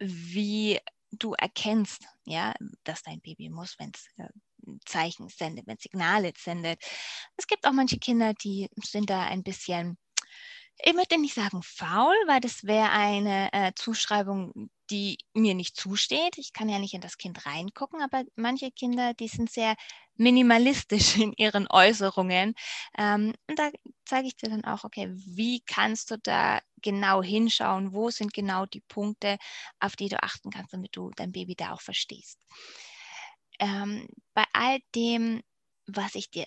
wie 0.00 0.78
du 1.12 1.34
erkennst, 1.34 2.06
ja, 2.24 2.54
dass 2.84 3.02
dein 3.02 3.20
Baby 3.20 3.48
muss, 3.48 3.78
wenn 3.78 3.92
es 3.94 4.08
äh, 4.18 4.28
Zeichen 4.84 5.28
sendet, 5.28 5.66
wenn 5.66 5.78
Signale 5.78 6.32
sendet. 6.36 6.80
Es 7.36 7.46
gibt 7.46 7.66
auch 7.66 7.72
manche 7.72 7.98
Kinder, 7.98 8.34
die 8.34 8.68
sind 8.82 9.10
da 9.10 9.22
ein 9.22 9.42
bisschen 9.42 9.98
ich 10.78 10.92
möchte 10.92 11.18
nicht 11.18 11.34
sagen 11.34 11.62
faul, 11.62 12.14
weil 12.26 12.40
das 12.40 12.64
wäre 12.64 12.90
eine 12.90 13.50
äh, 13.52 13.72
Zuschreibung, 13.74 14.70
die 14.90 15.18
mir 15.34 15.54
nicht 15.54 15.76
zusteht. 15.76 16.38
Ich 16.38 16.52
kann 16.52 16.68
ja 16.68 16.78
nicht 16.78 16.94
in 16.94 17.00
das 17.00 17.18
Kind 17.18 17.46
reingucken, 17.46 18.00
aber 18.02 18.24
manche 18.36 18.70
Kinder, 18.70 19.14
die 19.14 19.28
sind 19.28 19.50
sehr 19.50 19.74
minimalistisch 20.16 21.16
in 21.18 21.32
ihren 21.36 21.66
Äußerungen. 21.68 22.54
Ähm, 22.98 23.34
und 23.48 23.58
da 23.58 23.70
zeige 24.04 24.28
ich 24.28 24.36
dir 24.36 24.48
dann 24.50 24.64
auch, 24.64 24.84
okay, 24.84 25.10
wie 25.12 25.60
kannst 25.60 26.10
du 26.10 26.18
da 26.18 26.60
genau 26.82 27.22
hinschauen? 27.22 27.92
Wo 27.92 28.10
sind 28.10 28.32
genau 28.32 28.66
die 28.66 28.82
Punkte, 28.82 29.38
auf 29.80 29.96
die 29.96 30.08
du 30.08 30.22
achten 30.22 30.50
kannst, 30.50 30.72
damit 30.72 30.96
du 30.96 31.10
dein 31.16 31.32
Baby 31.32 31.54
da 31.56 31.72
auch 31.72 31.80
verstehst? 31.80 32.38
Ähm, 33.58 34.06
bei 34.34 34.44
all 34.52 34.78
dem, 34.94 35.42
was 35.86 36.14
ich 36.14 36.30
dir 36.30 36.46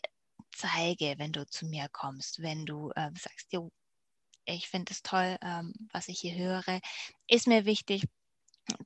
zeige, 0.52 1.16
wenn 1.18 1.32
du 1.32 1.46
zu 1.46 1.66
mir 1.66 1.88
kommst, 1.92 2.42
wenn 2.42 2.66
du 2.66 2.92
äh, 2.96 3.10
sagst, 3.16 3.52
jo, 3.52 3.72
ich 4.46 4.68
finde 4.68 4.92
es 4.92 5.02
toll, 5.02 5.38
ähm, 5.42 5.74
was 5.92 6.08
ich 6.08 6.20
hier 6.20 6.36
höre, 6.36 6.80
ist 7.28 7.48
mir 7.48 7.66
wichtig, 7.66 8.04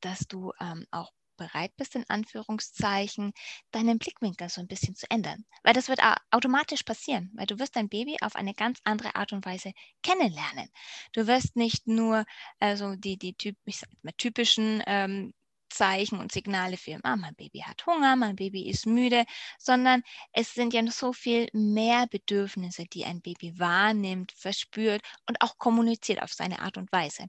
dass 0.01 0.19
du 0.27 0.51
ähm, 0.59 0.85
auch 0.91 1.11
bereit 1.37 1.75
bist, 1.77 1.95
in 1.95 2.05
Anführungszeichen, 2.09 3.33
deinen 3.71 3.97
Blickwinkel 3.97 4.49
so 4.49 4.61
ein 4.61 4.67
bisschen 4.67 4.95
zu 4.95 5.09
ändern. 5.09 5.45
Weil 5.63 5.73
das 5.73 5.89
wird 5.89 5.99
automatisch 6.31 6.83
passieren, 6.83 7.31
weil 7.35 7.47
du 7.47 7.59
wirst 7.59 7.75
dein 7.75 7.89
Baby 7.89 8.17
auf 8.21 8.35
eine 8.35 8.53
ganz 8.53 8.79
andere 8.83 9.15
Art 9.15 9.33
und 9.33 9.45
Weise 9.45 9.73
kennenlernen. 10.03 10.69
Du 11.13 11.27
wirst 11.27 11.55
nicht 11.55 11.87
nur 11.87 12.25
also 12.59 12.95
die, 12.95 13.17
die 13.17 13.33
typ, 13.33 13.57
mal, 14.03 14.13
typischen 14.17 14.83
ähm, 14.85 15.33
Zeichen 15.69 16.19
und 16.19 16.31
Signale 16.31 16.77
für, 16.77 16.99
ah, 17.03 17.15
mein 17.15 17.33
Baby 17.35 17.59
hat 17.61 17.85
Hunger, 17.87 18.15
mein 18.15 18.35
Baby 18.35 18.69
ist 18.69 18.85
müde, 18.85 19.25
sondern 19.57 20.03
es 20.31 20.53
sind 20.53 20.71
ja 20.73 20.83
noch 20.83 20.91
so 20.91 21.13
viel 21.13 21.49
mehr 21.51 22.05
Bedürfnisse, 22.07 22.85
die 22.85 23.05
ein 23.05 23.21
Baby 23.21 23.57
wahrnimmt, 23.57 24.31
verspürt 24.33 25.01
und 25.27 25.41
auch 25.41 25.57
kommuniziert 25.57 26.21
auf 26.21 26.31
seine 26.31 26.59
Art 26.59 26.77
und 26.77 26.91
Weise. 26.91 27.25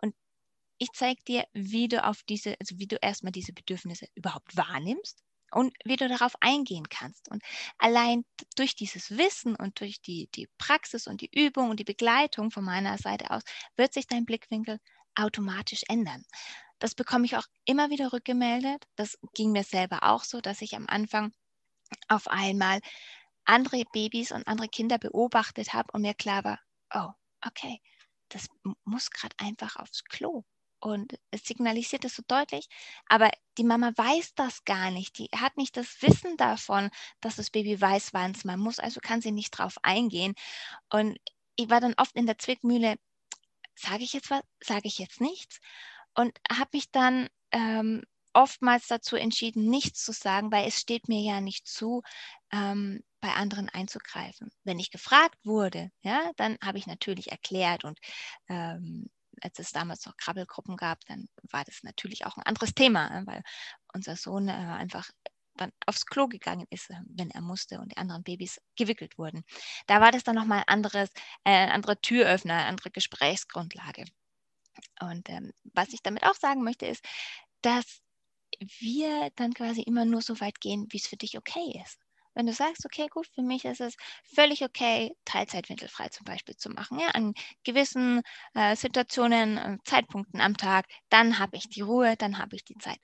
Und 0.00 0.14
ich 0.80 0.88
zeige 0.94 1.22
dir, 1.24 1.44
wie 1.52 1.88
du 1.88 2.02
auf 2.02 2.22
diese, 2.22 2.56
also 2.58 2.78
wie 2.78 2.86
du 2.86 2.96
erstmal 2.96 3.32
diese 3.32 3.52
Bedürfnisse 3.52 4.06
überhaupt 4.14 4.56
wahrnimmst 4.56 5.22
und 5.52 5.74
wie 5.84 5.96
du 5.96 6.08
darauf 6.08 6.32
eingehen 6.40 6.88
kannst. 6.88 7.30
Und 7.30 7.42
allein 7.76 8.24
durch 8.56 8.74
dieses 8.74 9.10
Wissen 9.10 9.54
und 9.56 9.78
durch 9.80 10.00
die, 10.00 10.30
die 10.34 10.48
Praxis 10.56 11.06
und 11.06 11.20
die 11.20 11.30
Übung 11.32 11.68
und 11.68 11.80
die 11.80 11.84
Begleitung 11.84 12.50
von 12.50 12.64
meiner 12.64 12.96
Seite 12.96 13.30
aus 13.30 13.42
wird 13.76 13.92
sich 13.92 14.06
dein 14.06 14.24
Blickwinkel 14.24 14.78
automatisch 15.14 15.82
ändern. 15.86 16.24
Das 16.78 16.94
bekomme 16.94 17.26
ich 17.26 17.36
auch 17.36 17.46
immer 17.66 17.90
wieder 17.90 18.14
rückgemeldet. 18.14 18.82
Das 18.96 19.18
ging 19.34 19.52
mir 19.52 19.64
selber 19.64 20.04
auch 20.04 20.24
so, 20.24 20.40
dass 20.40 20.62
ich 20.62 20.76
am 20.76 20.86
Anfang 20.86 21.30
auf 22.08 22.26
einmal 22.26 22.80
andere 23.44 23.82
Babys 23.92 24.32
und 24.32 24.48
andere 24.48 24.68
Kinder 24.68 24.96
beobachtet 24.96 25.74
habe 25.74 25.90
und 25.92 26.00
mir 26.00 26.14
klar 26.14 26.42
war, 26.42 26.58
oh, 26.94 27.10
okay, 27.46 27.82
das 28.30 28.46
muss 28.84 29.10
gerade 29.10 29.36
einfach 29.38 29.76
aufs 29.76 30.04
Klo. 30.04 30.44
Und 30.80 31.14
es 31.30 31.44
signalisiert 31.44 32.04
es 32.04 32.16
so 32.16 32.22
deutlich, 32.26 32.68
aber 33.06 33.30
die 33.58 33.64
Mama 33.64 33.92
weiß 33.96 34.34
das 34.34 34.64
gar 34.64 34.90
nicht. 34.90 35.18
Die 35.18 35.28
hat 35.36 35.56
nicht 35.56 35.76
das 35.76 36.00
Wissen 36.02 36.36
davon, 36.36 36.90
dass 37.20 37.36
das 37.36 37.50
Baby 37.50 37.80
weiß, 37.80 38.14
wann 38.14 38.32
es 38.32 38.44
mal 38.44 38.56
muss, 38.56 38.78
also 38.78 39.00
kann 39.00 39.20
sie 39.20 39.32
nicht 39.32 39.50
drauf 39.50 39.76
eingehen. 39.82 40.34
Und 40.90 41.18
ich 41.56 41.70
war 41.70 41.80
dann 41.80 41.94
oft 41.98 42.16
in 42.16 42.26
der 42.26 42.38
Zwickmühle, 42.38 42.96
sage 43.74 44.04
ich 44.04 44.12
jetzt 44.14 44.30
was, 44.30 44.42
sage 44.62 44.88
ich 44.88 44.98
jetzt 44.98 45.20
nichts? 45.20 45.60
und 46.14 46.38
habe 46.50 46.70
mich 46.74 46.90
dann 46.90 47.28
ähm, 47.52 48.02
oftmals 48.32 48.86
dazu 48.86 49.16
entschieden, 49.16 49.68
nichts 49.68 50.04
zu 50.04 50.12
sagen, 50.12 50.52
weil 50.52 50.68
es 50.68 50.80
steht 50.80 51.08
mir 51.08 51.20
ja 51.20 51.40
nicht 51.40 51.66
zu, 51.66 52.02
ähm, 52.52 53.02
bei 53.20 53.32
anderen 53.34 53.68
einzugreifen. 53.68 54.50
Wenn 54.64 54.78
ich 54.78 54.90
gefragt 54.90 55.38
wurde, 55.44 55.90
ja, 56.02 56.30
dann 56.36 56.56
habe 56.62 56.78
ich 56.78 56.86
natürlich 56.86 57.30
erklärt 57.30 57.84
und 57.84 57.98
ähm, 58.48 59.10
als 59.40 59.58
es 59.58 59.70
damals 59.70 60.06
noch 60.06 60.16
Krabbelgruppen 60.16 60.76
gab, 60.76 61.00
dann 61.06 61.28
war 61.50 61.64
das 61.64 61.82
natürlich 61.82 62.26
auch 62.26 62.36
ein 62.36 62.44
anderes 62.44 62.74
Thema, 62.74 63.08
ne, 63.10 63.26
weil 63.26 63.42
unser 63.92 64.16
Sohn 64.16 64.48
äh, 64.48 64.52
einfach 64.52 65.10
dann 65.56 65.72
aufs 65.86 66.06
Klo 66.06 66.28
gegangen 66.28 66.66
ist, 66.70 66.90
äh, 66.90 66.94
wenn 67.06 67.30
er 67.30 67.42
musste 67.42 67.80
und 67.80 67.92
die 67.92 67.96
anderen 67.96 68.22
Babys 68.22 68.60
gewickelt 68.76 69.18
wurden. 69.18 69.44
Da 69.86 70.00
war 70.00 70.12
das 70.12 70.24
dann 70.24 70.36
nochmal 70.36 70.58
ein 70.58 70.68
anderes, 70.68 71.10
äh, 71.44 71.68
anderer 71.68 72.00
Türöffner, 72.00 72.54
eine 72.54 72.66
andere 72.66 72.90
Gesprächsgrundlage. 72.90 74.04
Und 75.00 75.28
ähm, 75.28 75.52
was 75.74 75.92
ich 75.92 76.02
damit 76.02 76.24
auch 76.24 76.34
sagen 76.34 76.62
möchte, 76.62 76.86
ist, 76.86 77.04
dass 77.62 78.00
wir 78.78 79.30
dann 79.36 79.54
quasi 79.54 79.82
immer 79.82 80.04
nur 80.04 80.22
so 80.22 80.40
weit 80.40 80.60
gehen, 80.60 80.86
wie 80.90 80.98
es 80.98 81.06
für 81.06 81.16
dich 81.16 81.36
okay 81.38 81.80
ist. 81.84 81.98
Wenn 82.34 82.46
du 82.46 82.52
sagst, 82.52 82.84
okay, 82.86 83.08
gut, 83.08 83.26
für 83.34 83.42
mich 83.42 83.64
ist 83.64 83.80
es 83.80 83.94
völlig 84.34 84.62
okay, 84.64 85.12
Teilzeitwindelfrei 85.24 86.08
zum 86.08 86.24
Beispiel 86.24 86.56
zu 86.56 86.70
machen, 86.70 86.98
ja, 86.98 87.08
an 87.08 87.34
gewissen 87.64 88.22
äh, 88.54 88.76
Situationen, 88.76 89.58
äh, 89.58 89.78
Zeitpunkten 89.84 90.40
am 90.40 90.56
Tag, 90.56 90.86
dann 91.08 91.38
habe 91.38 91.56
ich 91.56 91.68
die 91.68 91.80
Ruhe, 91.82 92.16
dann 92.16 92.38
habe 92.38 92.56
ich 92.56 92.64
die 92.64 92.76
Zeit. 92.78 92.98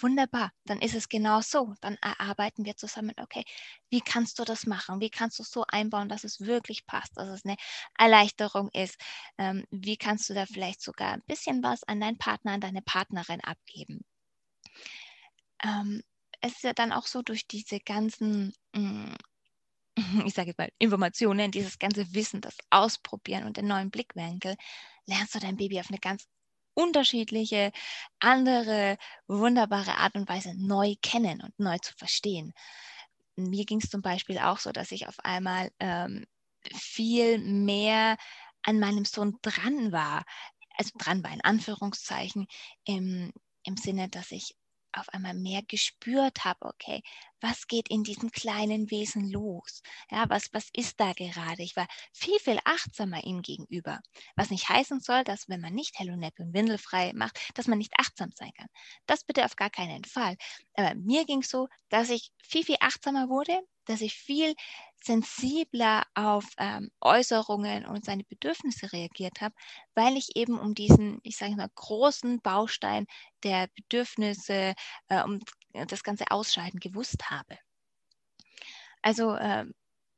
Wunderbar, 0.00 0.50
dann 0.66 0.80
ist 0.80 0.94
es 0.94 1.08
genau 1.08 1.40
so. 1.40 1.74
Dann 1.80 1.96
erarbeiten 2.02 2.64
wir 2.64 2.76
zusammen, 2.76 3.12
okay, 3.20 3.44
wie 3.90 4.00
kannst 4.00 4.38
du 4.38 4.44
das 4.44 4.66
machen? 4.66 5.00
Wie 5.00 5.10
kannst 5.10 5.38
du 5.38 5.42
es 5.42 5.50
so 5.50 5.64
einbauen, 5.68 6.08
dass 6.08 6.24
es 6.24 6.40
wirklich 6.40 6.86
passt, 6.86 7.16
dass 7.16 7.28
es 7.28 7.44
eine 7.44 7.56
Erleichterung 7.98 8.70
ist? 8.72 8.96
Ähm, 9.38 9.64
wie 9.70 9.96
kannst 9.96 10.28
du 10.28 10.34
da 10.34 10.46
vielleicht 10.46 10.80
sogar 10.82 11.12
ein 11.12 11.22
bisschen 11.26 11.62
was 11.62 11.82
an 11.84 12.00
deinen 12.00 12.18
Partner, 12.18 12.52
an 12.52 12.60
deine 12.60 12.82
Partnerin 12.82 13.40
abgeben? 13.42 14.04
Ähm, 15.64 16.02
es 16.40 16.52
ist 16.54 16.62
ja 16.64 16.72
dann 16.72 16.92
auch 16.92 17.06
so 17.06 17.22
durch 17.22 17.46
diese 17.48 17.80
ganzen, 17.80 18.54
ich 20.26 20.34
sage 20.34 20.48
jetzt 20.48 20.58
mal, 20.58 20.70
Informationen, 20.78 21.50
dieses 21.50 21.78
ganze 21.78 22.12
Wissen, 22.14 22.40
das 22.40 22.56
Ausprobieren 22.70 23.44
und 23.44 23.56
den 23.56 23.66
neuen 23.66 23.90
Blickwinkel, 23.90 24.56
lernst 25.06 25.34
du 25.34 25.38
dein 25.38 25.56
Baby 25.56 25.80
auf 25.80 25.88
eine 25.88 25.98
ganz 25.98 26.26
unterschiedliche, 26.74 27.70
andere, 28.18 28.98
wunderbare 29.28 29.96
Art 29.96 30.16
und 30.16 30.28
Weise 30.28 30.54
neu 30.56 30.94
kennen 31.02 31.40
und 31.40 31.58
neu 31.58 31.78
zu 31.78 31.94
verstehen. 31.96 32.52
Mir 33.36 33.64
ging 33.64 33.80
es 33.80 33.90
zum 33.90 34.02
Beispiel 34.02 34.38
auch 34.38 34.58
so, 34.58 34.72
dass 34.72 34.92
ich 34.92 35.06
auf 35.06 35.18
einmal 35.20 35.70
ähm, 35.78 36.24
viel 36.72 37.38
mehr 37.38 38.16
an 38.62 38.80
meinem 38.80 39.04
Sohn 39.04 39.38
dran 39.42 39.92
war, 39.92 40.24
also 40.76 40.90
dran 40.98 41.22
war 41.22 41.32
in 41.32 41.42
Anführungszeichen, 41.42 42.46
im, 42.84 43.32
im 43.62 43.76
Sinne, 43.76 44.08
dass 44.08 44.32
ich 44.32 44.56
auf 44.96 45.08
einmal 45.10 45.34
mehr 45.34 45.62
gespürt 45.62 46.44
habe, 46.44 46.66
okay, 46.66 47.02
was 47.40 47.66
geht 47.66 47.90
in 47.90 48.04
diesem 48.04 48.30
kleinen 48.30 48.90
Wesen 48.90 49.30
los? 49.30 49.82
Ja, 50.10 50.28
was, 50.30 50.48
was 50.52 50.68
ist 50.72 50.98
da 51.00 51.12
gerade? 51.12 51.62
Ich 51.62 51.76
war 51.76 51.86
viel, 52.12 52.38
viel 52.38 52.58
achtsamer 52.64 53.24
ihm 53.24 53.42
gegenüber. 53.42 54.00
Was 54.36 54.50
nicht 54.50 54.68
heißen 54.68 55.00
soll, 55.00 55.24
dass 55.24 55.48
wenn 55.48 55.60
man 55.60 55.74
nicht 55.74 55.98
Hello 55.98 56.16
Nap 56.16 56.38
und 56.38 56.54
Windelfrei 56.54 57.12
macht, 57.14 57.38
dass 57.54 57.66
man 57.66 57.78
nicht 57.78 57.92
achtsam 57.98 58.30
sein 58.34 58.52
kann. 58.56 58.68
Das 59.06 59.24
bitte 59.24 59.44
auf 59.44 59.56
gar 59.56 59.70
keinen 59.70 60.04
Fall. 60.04 60.36
Aber 60.74 60.94
mir 60.94 61.24
ging 61.26 61.40
es 61.40 61.50
so, 61.50 61.68
dass 61.88 62.10
ich 62.10 62.32
viel, 62.42 62.64
viel 62.64 62.76
achtsamer 62.80 63.28
wurde, 63.28 63.60
dass 63.86 64.00
ich 64.00 64.14
viel 64.14 64.54
sensibler 65.02 66.04
auf 66.14 66.46
ähm, 66.58 66.90
Äußerungen 67.00 67.84
und 67.84 68.04
seine 68.04 68.24
Bedürfnisse 68.24 68.92
reagiert 68.92 69.40
habe, 69.40 69.54
weil 69.94 70.16
ich 70.16 70.36
eben 70.36 70.58
um 70.58 70.74
diesen, 70.74 71.20
ich 71.22 71.36
sage 71.36 71.56
mal, 71.56 71.68
großen 71.74 72.40
Baustein 72.40 73.06
der 73.42 73.68
Bedürfnisse, 73.74 74.74
äh, 75.08 75.22
um 75.22 75.40
das 75.72 76.02
ganze 76.02 76.30
Ausscheiden 76.30 76.80
gewusst 76.80 77.30
habe. 77.30 77.58
Also 79.02 79.34
äh, 79.34 79.66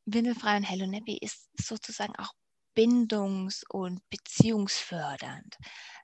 Windelfrei 0.04 0.56
und 0.56 0.62
Hello 0.62 0.86
Nappy 0.86 1.18
ist 1.20 1.48
sozusagen 1.60 2.14
auch 2.16 2.32
bindungs- 2.76 3.64
und 3.68 4.08
beziehungsfördernd. 4.10 5.56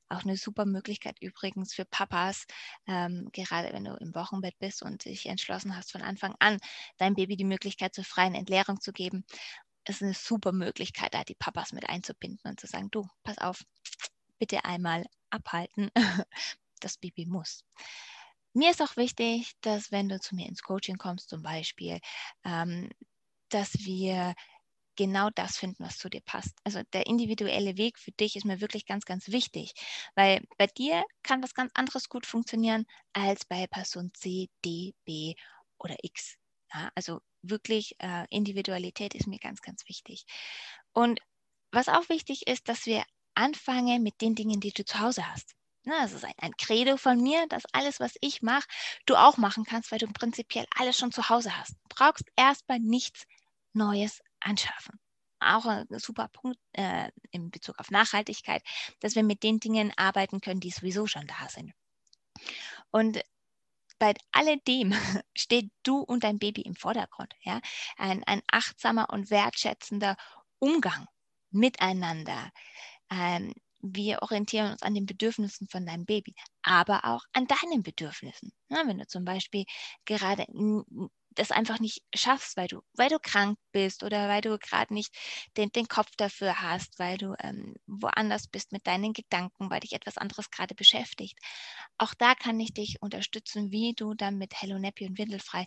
Auch 0.08 0.24
eine 0.24 0.36
super 0.36 0.64
Möglichkeit 0.64 1.16
übrigens 1.20 1.74
für 1.74 1.84
Papas, 1.84 2.46
ähm, 2.86 3.28
gerade 3.32 3.72
wenn 3.72 3.84
du 3.84 3.94
im 3.94 4.14
Wochenbett 4.14 4.58
bist 4.58 4.82
und 4.82 5.04
dich 5.04 5.26
entschlossen 5.26 5.76
hast, 5.76 5.92
von 5.92 6.02
Anfang 6.02 6.34
an 6.38 6.58
deinem 6.98 7.14
Baby 7.14 7.36
die 7.36 7.44
Möglichkeit 7.44 7.94
zur 7.94 8.04
freien 8.04 8.34
Entleerung 8.34 8.80
zu 8.80 8.92
geben. 8.92 9.24
ist 9.88 10.02
eine 10.02 10.14
super 10.14 10.52
Möglichkeit, 10.52 11.14
da 11.14 11.24
die 11.24 11.34
Papas 11.34 11.72
mit 11.72 11.88
einzubinden 11.88 12.50
und 12.50 12.60
zu 12.60 12.66
sagen, 12.66 12.90
du, 12.90 13.06
pass 13.24 13.38
auf, 13.38 13.64
bitte 14.38 14.64
einmal 14.64 15.04
abhalten, 15.30 15.90
das 16.80 16.98
Baby 16.98 17.26
muss. 17.26 17.64
Mir 18.54 18.70
ist 18.70 18.82
auch 18.82 18.96
wichtig, 18.96 19.52
dass 19.62 19.92
wenn 19.92 20.08
du 20.08 20.20
zu 20.20 20.34
mir 20.34 20.46
ins 20.46 20.62
Coaching 20.62 20.98
kommst 20.98 21.30
zum 21.30 21.42
Beispiel, 21.42 22.00
ähm, 22.44 22.90
dass 23.48 23.72
wir 23.80 24.34
genau 24.96 25.30
das 25.30 25.56
finden, 25.56 25.84
was 25.84 25.98
zu 25.98 26.08
dir 26.08 26.20
passt. 26.20 26.54
Also 26.64 26.82
der 26.92 27.06
individuelle 27.06 27.76
Weg 27.76 27.98
für 27.98 28.12
dich 28.12 28.36
ist 28.36 28.44
mir 28.44 28.60
wirklich 28.60 28.86
ganz, 28.86 29.04
ganz 29.04 29.28
wichtig, 29.28 29.74
weil 30.14 30.42
bei 30.58 30.66
dir 30.66 31.04
kann 31.22 31.42
was 31.42 31.54
ganz 31.54 31.72
anderes 31.74 32.08
gut 32.08 32.26
funktionieren 32.26 32.86
als 33.12 33.44
bei 33.44 33.66
Person 33.66 34.12
C, 34.14 34.48
D, 34.64 34.94
B 35.04 35.34
oder 35.78 35.96
X. 36.02 36.36
Ja, 36.72 36.90
also 36.94 37.20
wirklich 37.42 37.96
äh, 37.98 38.26
Individualität 38.30 39.14
ist 39.14 39.26
mir 39.26 39.38
ganz, 39.38 39.60
ganz 39.62 39.86
wichtig. 39.88 40.24
Und 40.92 41.20
was 41.70 41.88
auch 41.88 42.08
wichtig 42.08 42.46
ist, 42.46 42.68
dass 42.68 42.86
wir 42.86 43.04
anfangen 43.34 44.02
mit 44.02 44.20
den 44.20 44.34
Dingen, 44.34 44.60
die 44.60 44.72
du 44.72 44.84
zu 44.84 44.98
Hause 45.00 45.26
hast. 45.26 45.54
Na, 45.84 46.02
das 46.02 46.12
ist 46.12 46.24
ein, 46.24 46.34
ein 46.38 46.56
Credo 46.56 46.96
von 46.96 47.20
mir, 47.20 47.46
dass 47.48 47.64
alles, 47.72 47.98
was 47.98 48.14
ich 48.20 48.40
mache, 48.42 48.68
du 49.06 49.16
auch 49.16 49.36
machen 49.36 49.64
kannst, 49.64 49.90
weil 49.90 49.98
du 49.98 50.06
prinzipiell 50.06 50.66
alles 50.76 50.96
schon 50.96 51.10
zu 51.10 51.28
Hause 51.28 51.56
hast. 51.56 51.72
Du 51.72 51.96
brauchst 51.96 52.24
erstmal 52.36 52.78
nichts 52.78 53.24
Neues 53.72 54.20
anschaffen. 54.44 54.98
auch 55.40 55.66
ein 55.66 55.86
super 55.98 56.28
Punkt 56.28 56.58
äh, 56.72 57.10
in 57.30 57.50
Bezug 57.50 57.78
auf 57.80 57.90
Nachhaltigkeit, 57.90 58.62
dass 59.00 59.16
wir 59.16 59.24
mit 59.24 59.42
den 59.42 59.58
Dingen 59.58 59.92
arbeiten 59.96 60.40
können, 60.40 60.60
die 60.60 60.70
sowieso 60.70 61.06
schon 61.08 61.26
da 61.26 61.48
sind. 61.48 61.72
Und 62.90 63.22
bei 63.98 64.14
alledem 64.32 64.92
steht 65.36 65.70
du 65.82 65.98
und 65.98 66.24
dein 66.24 66.38
Baby 66.38 66.62
im 66.62 66.76
Vordergrund. 66.76 67.34
Ja? 67.42 67.60
Ein, 67.96 68.24
ein 68.24 68.42
achtsamer 68.50 69.10
und 69.10 69.30
wertschätzender 69.30 70.16
Umgang 70.58 71.06
miteinander. 71.50 72.50
Ähm, 73.10 73.54
wir 73.80 74.22
orientieren 74.22 74.72
uns 74.72 74.82
an 74.82 74.94
den 74.94 75.06
Bedürfnissen 75.06 75.68
von 75.68 75.84
deinem 75.84 76.04
Baby, 76.04 76.34
aber 76.62 77.04
auch 77.04 77.24
an 77.32 77.46
deinen 77.46 77.82
Bedürfnissen. 77.82 78.52
Ja, 78.68 78.86
wenn 78.86 78.98
du 78.98 79.06
zum 79.06 79.24
Beispiel 79.24 79.64
gerade 80.04 80.46
das 81.34 81.50
einfach 81.50 81.80
nicht 81.80 82.02
schaffst, 82.14 82.56
weil 82.56 82.68
du, 82.68 82.80
weil 82.94 83.08
du 83.08 83.18
krank 83.18 83.58
bist 83.72 84.02
oder 84.02 84.28
weil 84.28 84.40
du 84.40 84.58
gerade 84.58 84.92
nicht 84.94 85.14
den, 85.56 85.70
den 85.70 85.88
Kopf 85.88 86.10
dafür 86.16 86.60
hast, 86.60 86.98
weil 86.98 87.18
du 87.18 87.34
ähm, 87.40 87.74
woanders 87.86 88.48
bist 88.48 88.72
mit 88.72 88.86
deinen 88.86 89.12
Gedanken, 89.12 89.70
weil 89.70 89.80
dich 89.80 89.92
etwas 89.92 90.18
anderes 90.18 90.50
gerade 90.50 90.74
beschäftigt. 90.74 91.38
Auch 91.98 92.14
da 92.14 92.34
kann 92.34 92.58
ich 92.60 92.74
dich 92.74 93.00
unterstützen, 93.00 93.70
wie 93.70 93.94
du 93.94 94.14
dann 94.14 94.38
mit 94.38 94.60
Hello 94.60 94.78
Nappy 94.78 95.06
und 95.06 95.18
Windelfrei 95.18 95.66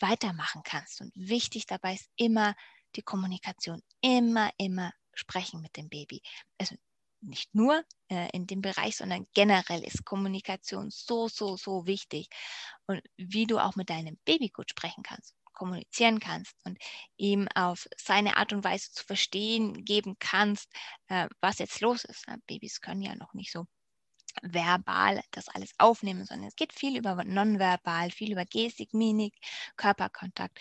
weitermachen 0.00 0.62
kannst. 0.64 1.00
Und 1.00 1.12
wichtig 1.14 1.66
dabei 1.66 1.94
ist 1.94 2.08
immer 2.16 2.54
die 2.96 3.02
Kommunikation. 3.02 3.82
Immer, 4.00 4.50
immer 4.58 4.92
sprechen 5.14 5.60
mit 5.60 5.76
dem 5.76 5.88
Baby. 5.88 6.22
Also 6.58 6.76
nicht 7.22 7.54
nur 7.54 7.84
äh, 8.08 8.28
in 8.32 8.46
dem 8.46 8.62
Bereich, 8.62 8.96
sondern 8.96 9.26
generell 9.34 9.82
ist 9.84 10.04
Kommunikation 10.04 10.90
so, 10.90 11.28
so, 11.28 11.56
so 11.56 11.86
wichtig. 11.86 12.28
Und 12.86 13.02
wie 13.16 13.46
du 13.46 13.58
auch 13.58 13.76
mit 13.76 13.90
deinem 13.90 14.18
Baby 14.24 14.48
gut 14.48 14.70
sprechen 14.70 15.02
kannst, 15.02 15.34
kommunizieren 15.52 16.20
kannst 16.20 16.54
und 16.64 16.78
ihm 17.16 17.46
auf 17.54 17.86
seine 17.96 18.36
Art 18.36 18.52
und 18.52 18.64
Weise 18.64 18.92
zu 18.92 19.04
verstehen 19.04 19.84
geben 19.84 20.16
kannst, 20.18 20.72
äh, 21.08 21.28
was 21.40 21.58
jetzt 21.58 21.80
los 21.80 22.04
ist. 22.04 22.26
Ja, 22.26 22.36
Babys 22.46 22.80
können 22.80 23.02
ja 23.02 23.14
noch 23.14 23.34
nicht 23.34 23.52
so 23.52 23.66
verbal 24.42 25.22
das 25.32 25.48
alles 25.48 25.72
aufnehmen, 25.78 26.24
sondern 26.24 26.48
es 26.48 26.56
geht 26.56 26.72
viel 26.72 26.96
über 26.96 27.22
nonverbal, 27.24 28.10
viel 28.10 28.32
über 28.32 28.44
Gestik, 28.44 28.94
Mimik, 28.94 29.34
Körperkontakt. 29.76 30.58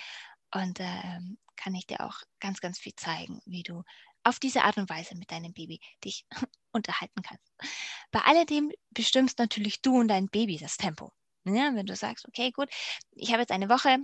Und 0.53 0.79
äh, 0.79 1.19
kann 1.55 1.75
ich 1.75 1.85
dir 1.85 2.01
auch 2.01 2.21
ganz, 2.39 2.59
ganz 2.61 2.79
viel 2.79 2.95
zeigen, 2.95 3.41
wie 3.45 3.63
du 3.63 3.83
auf 4.29 4.39
diese 4.39 4.63
Art 4.63 4.77
und 4.77 4.89
Weise 4.89 5.15
mit 5.15 5.31
deinem 5.31 5.53
Baby 5.53 5.79
dich 6.03 6.25
unterhalten 6.71 7.21
kannst. 7.21 7.51
Bei 8.11 8.21
alledem 8.21 8.71
bestimmst 8.91 9.39
natürlich 9.39 9.81
du 9.81 9.99
und 9.99 10.07
dein 10.07 10.29
Baby 10.29 10.57
das 10.57 10.77
Tempo. 10.77 11.11
Ja, 11.45 11.73
wenn 11.73 11.85
du 11.85 11.95
sagst, 11.95 12.27
okay, 12.27 12.51
gut, 12.51 12.69
ich 13.11 13.31
habe 13.31 13.41
jetzt 13.41 13.51
eine 13.51 13.69
Woche, 13.69 13.97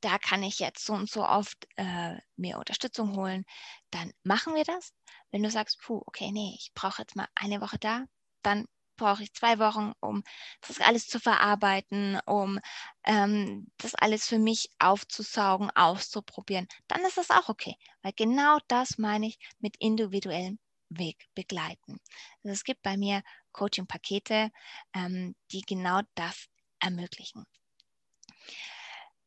da 0.00 0.18
kann 0.18 0.42
ich 0.42 0.58
jetzt 0.58 0.84
so 0.84 0.94
und 0.94 1.10
so 1.10 1.26
oft 1.26 1.68
äh, 1.76 2.16
mir 2.36 2.58
Unterstützung 2.58 3.16
holen, 3.16 3.44
dann 3.90 4.12
machen 4.24 4.54
wir 4.54 4.64
das. 4.64 4.92
Wenn 5.30 5.42
du 5.42 5.50
sagst, 5.50 5.80
puh, 5.80 6.02
okay, 6.06 6.32
nee, 6.32 6.54
ich 6.58 6.72
brauche 6.74 7.02
jetzt 7.02 7.16
mal 7.16 7.28
eine 7.34 7.60
Woche 7.60 7.78
da, 7.78 8.04
dann 8.42 8.66
brauche 8.96 9.22
ich 9.22 9.32
zwei 9.32 9.58
Wochen, 9.58 9.92
um 10.00 10.22
das 10.66 10.80
alles 10.80 11.06
zu 11.06 11.18
verarbeiten, 11.20 12.18
um 12.26 12.58
ähm, 13.04 13.66
das 13.78 13.94
alles 13.94 14.26
für 14.26 14.38
mich 14.38 14.70
aufzusaugen, 14.78 15.70
auszuprobieren, 15.70 16.68
dann 16.88 17.04
ist 17.04 17.16
das 17.16 17.30
auch 17.30 17.48
okay. 17.48 17.76
Weil 18.02 18.12
genau 18.14 18.58
das 18.68 18.98
meine 18.98 19.26
ich 19.26 19.38
mit 19.60 19.76
individuellem 19.78 20.58
Weg 20.88 21.28
begleiten. 21.34 22.00
Also 22.42 22.52
es 22.52 22.64
gibt 22.64 22.82
bei 22.82 22.96
mir 22.96 23.22
Coaching-Pakete, 23.52 24.50
ähm, 24.94 25.34
die 25.50 25.62
genau 25.62 26.00
das 26.14 26.48
ermöglichen. 26.80 27.46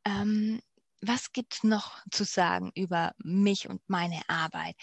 Ähm, 0.03 0.62
was 1.01 1.31
gibt 1.31 1.55
es 1.55 1.63
noch 1.63 2.03
zu 2.12 2.24
sagen 2.24 2.72
über 2.75 3.13
mich 3.17 3.67
und 3.69 3.82
meine 3.88 4.21
Arbeit? 4.28 4.75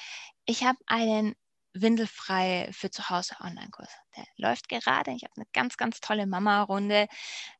Ich 0.45 0.64
habe 0.64 0.79
einen 0.87 1.35
windelfrei 1.75 2.69
für 2.73 2.91
zu 2.91 3.09
Hause 3.09 3.37
Online-Kurs. 3.41 3.91
Der 4.17 4.25
läuft 4.37 4.69
gerade. 4.69 5.13
Ich 5.13 5.25
habe 5.25 5.35
eine 5.37 5.47
ganz, 5.53 5.77
ganz 5.77 6.01
tolle 6.01 6.27
Mama-Runde. 6.27 7.09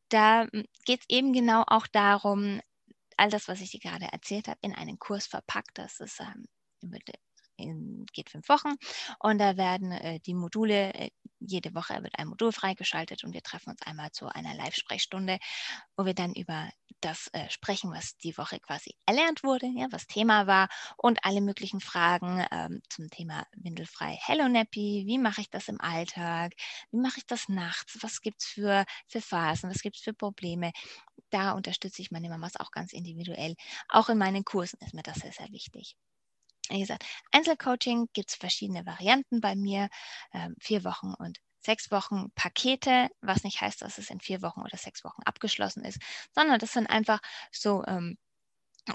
Da 0.09 0.47
hm, 0.53 0.65
geht 0.85 1.01
es 1.01 1.07
eben 1.09 1.33
genau 1.33 1.65
auch 1.67 1.87
darum, 1.87 2.61
all 3.17 3.31
das, 3.31 3.49
was 3.49 3.61
ich 3.61 3.71
dir 3.71 3.81
gerade 3.81 4.07
erzählt 4.13 4.49
habe, 4.49 4.59
in 4.63 4.75
einen 4.75 4.99
Kurs 4.99 5.27
verpackt. 5.27 5.79
Das 5.79 6.01
ist 6.01 6.21
ähm, 6.21 6.47
in, 7.57 8.07
geht 8.13 8.31
fünf 8.31 8.49
Wochen 8.49 8.75
und 9.19 9.39
da 9.39 9.57
werden 9.57 9.93
äh, 9.93 10.21
die 10.21 10.35
Module, 10.35 10.93
äh, 10.95 11.11
jede 11.39 11.75
Woche 11.75 12.03
wird 12.03 12.19
ein 12.19 12.29
Modul 12.29 12.53
freigeschaltet 12.53 13.25
und 13.25 13.35
wir 13.35 13.43
treffen 13.43 13.71
uns 13.71 13.83
einmal 13.83 14.11
zu 14.13 14.27
einer 14.27 14.55
Live-Sprechstunde, 14.55 15.39
wo 15.97 16.05
wir 16.05 16.15
dann 16.15 16.35
über 16.35 16.71
das 17.05 17.29
äh, 17.33 17.51
sprechen, 17.51 17.91
was 17.93 18.17
die 18.19 18.37
Woche 18.39 18.61
quasi 18.61 18.95
erlernt 19.07 19.45
wurde, 19.45 19.67
ja, 19.67 19.87
was 19.91 20.07
Thema 20.07 20.47
war 20.47 20.69
und 20.97 21.25
alle 21.25 21.41
möglichen 21.41 21.81
Fragen 21.81 22.47
ähm, 22.51 22.83
zum 22.89 23.11
Thema 23.11 23.47
Windelfrei 23.55 24.19
Hello 24.23 24.49
Nappy, 24.49 25.05
wie 25.07 25.19
mache 25.19 25.43
ich 25.43 25.51
das 25.51 25.69
im 25.69 25.81
Alltag, 25.81 26.55
wie 26.91 27.01
mache 27.01 27.19
ich 27.19 27.27
das 27.27 27.49
nachts, 27.49 27.99
was 28.03 28.21
gibt 28.21 28.41
es 28.43 28.47
für, 28.49 28.85
für 29.07 29.21
Phasen, 29.21 29.71
was 29.71 29.83
gibt 29.83 29.97
es 29.97 30.03
für 30.03 30.15
Probleme. 30.15 30.73
Da 31.31 31.53
unterstütze 31.53 32.03
ich 32.03 32.11
meine 32.11 32.29
Mamas 32.29 32.57
auch 32.57 32.71
ganz 32.71 32.93
individuell. 32.93 33.55
Auch 33.89 34.09
in 34.09 34.19
meinen 34.19 34.45
Kursen 34.45 34.79
ist 34.81 34.95
mir 34.95 35.03
das 35.03 35.19
sehr, 35.19 35.33
sehr 35.33 35.51
wichtig. 35.51 35.97
Wie 36.69 36.81
gesagt, 36.81 37.05
Einzelcoaching 37.33 38.09
gibt 38.13 38.31
es 38.31 38.37
verschiedene 38.37 38.87
Varianten 38.87 39.41
bei 39.41 39.57
mir, 39.57 39.89
äh, 40.33 40.49
vier 40.61 40.85
Wochen 40.85 41.13
und 41.15 41.39
sechs 41.63 41.91
Wochen 41.91 42.31
Pakete, 42.35 43.09
was 43.21 43.45
nicht 43.45 43.61
heißt, 43.61 43.83
dass 43.83 43.99
es 43.99 44.11
in 44.11 44.21
vier 44.21 44.43
Wochen 44.43 44.61
oder 44.63 44.77
sechs 44.77 45.05
Wochen 45.05 45.23
abgeschlossen 45.25 45.85
ist, 45.85 45.99
sondern 46.35 46.59
das 46.59 46.73
sind 46.73 46.89
einfach 46.89 47.21
so 47.51 47.85
ähm, 47.87 48.19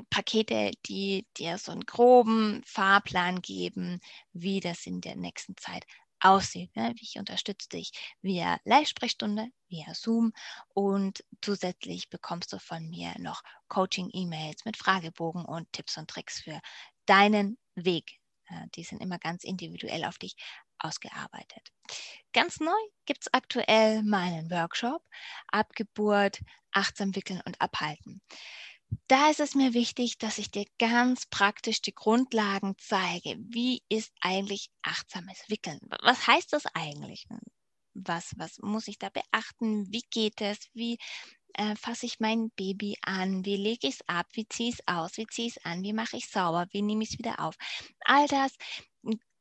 Pakete, 0.10 0.72
die 0.86 1.26
dir 1.38 1.58
so 1.58 1.72
einen 1.72 1.86
groben 1.86 2.62
Fahrplan 2.66 3.42
geben, 3.42 4.00
wie 4.34 4.60
das 4.60 4.86
in 4.86 5.00
der 5.02 5.16
nächsten 5.16 5.56
Zeit 5.58 5.86
aussieht. 6.20 6.76
Ne? 6.76 6.94
Ich 7.00 7.18
unterstütze 7.18 7.70
dich 7.70 7.92
via 8.22 8.60
Live-Sprechstunde, 8.66 9.48
via 9.70 9.94
Zoom 9.94 10.34
und 10.74 11.24
zusätzlich 11.42 12.10
bekommst 12.10 12.52
du 12.54 12.60
von 12.60 12.90
mir 12.90 13.14
noch 13.20 13.44
Coaching-E-Mails 13.70 14.66
mit 14.66 14.78
Fragebogen 14.78 15.46
und 15.46 15.72
Tipps 15.72 15.98
und 15.98 16.10
Tricks 16.10 16.42
für 16.42 16.60
deinen 17.06 17.58
Weg. 17.76 18.20
Äh, 18.48 18.68
die 18.76 18.84
sind 18.84 19.02
immer 19.02 19.20
ganz 19.20 19.44
individuell 19.44 20.06
auf 20.06 20.18
dich 20.18 20.36
ausgearbeitet. 20.80 21.72
Ganz 22.34 22.60
neu 22.60 22.72
gibt 23.06 23.22
es 23.22 23.34
aktuell 23.34 24.04
meinen 24.04 24.50
Workshop 24.52 25.02
Abgeburt, 25.48 26.40
achtsam 26.72 27.16
wickeln 27.16 27.42
und 27.46 27.60
abhalten. 27.62 28.22
Da 29.08 29.30
ist 29.30 29.40
es 29.40 29.56
mir 29.56 29.74
wichtig, 29.74 30.18
dass 30.18 30.38
ich 30.38 30.52
dir 30.52 30.66
ganz 30.80 31.26
praktisch 31.26 31.82
die 31.82 31.94
Grundlagen 31.94 32.76
zeige. 32.78 33.38
Wie 33.40 33.84
ist 33.90 34.14
eigentlich 34.22 34.70
achtsames 34.82 35.44
Wickeln? 35.50 35.80
Was 36.02 36.26
heißt 36.26 36.54
das 36.54 36.66
eigentlich? 36.74 37.28
Was, 37.94 38.34
was 38.38 38.60
muss 38.60 38.88
ich 38.88 38.98
da 38.98 39.10
beachten? 39.10 39.92
Wie 39.92 40.04
geht 40.10 40.40
es? 40.42 40.58
Wie 40.74 40.98
äh, 41.54 41.76
fasse 41.76 42.06
ich 42.06 42.20
mein 42.20 42.52
Baby 42.52 42.98
an? 43.02 43.44
Wie 43.44 43.58
lege 43.58 43.88
ich 43.88 43.96
es 43.96 44.08
ab? 44.08 44.28
Wie 44.34 44.48
ziehe 44.48 44.70
ich 44.70 44.76
es 44.76 44.88
aus? 44.88 45.18
Wie 45.18 45.28
ziehe 45.28 45.48
ich 45.48 45.58
es 45.58 45.66
an? 45.66 45.84
Wie 45.84 45.94
mache 45.94 46.18
ich 46.18 46.26
es 46.26 46.32
sauber? 46.32 46.68
Wie 46.72 46.82
nehme 46.82 47.04
ich 47.04 47.12
es 47.12 47.18
wieder 47.18 47.40
auf? 47.40 47.56
All 48.06 48.28
das 48.28 48.54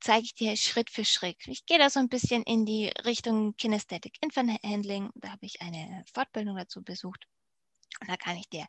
zeige 0.07 0.25
ich 0.25 0.35
dir 0.35 0.57
Schritt 0.57 0.89
für 0.89 1.05
Schritt. 1.05 1.37
Ich 1.49 1.67
gehe 1.67 1.79
da 1.81 1.91
so 1.91 1.99
ein 1.99 2.09
bisschen 2.09 2.45
in 2.45 2.65
die 2.65 2.93
Richtung 3.05 3.57
Kinesthetic 3.57 4.17
Infant 4.23 4.63
Handling. 4.63 5.11
Da 5.17 5.31
habe 5.31 5.45
ich 5.45 5.61
eine 5.61 6.05
Fortbildung 6.15 6.57
dazu 6.57 6.85
besucht. 6.85 7.27
Und 8.01 8.09
da 8.09 8.17
kann 8.17 8.37
ich 8.37 8.49
dir 8.49 8.67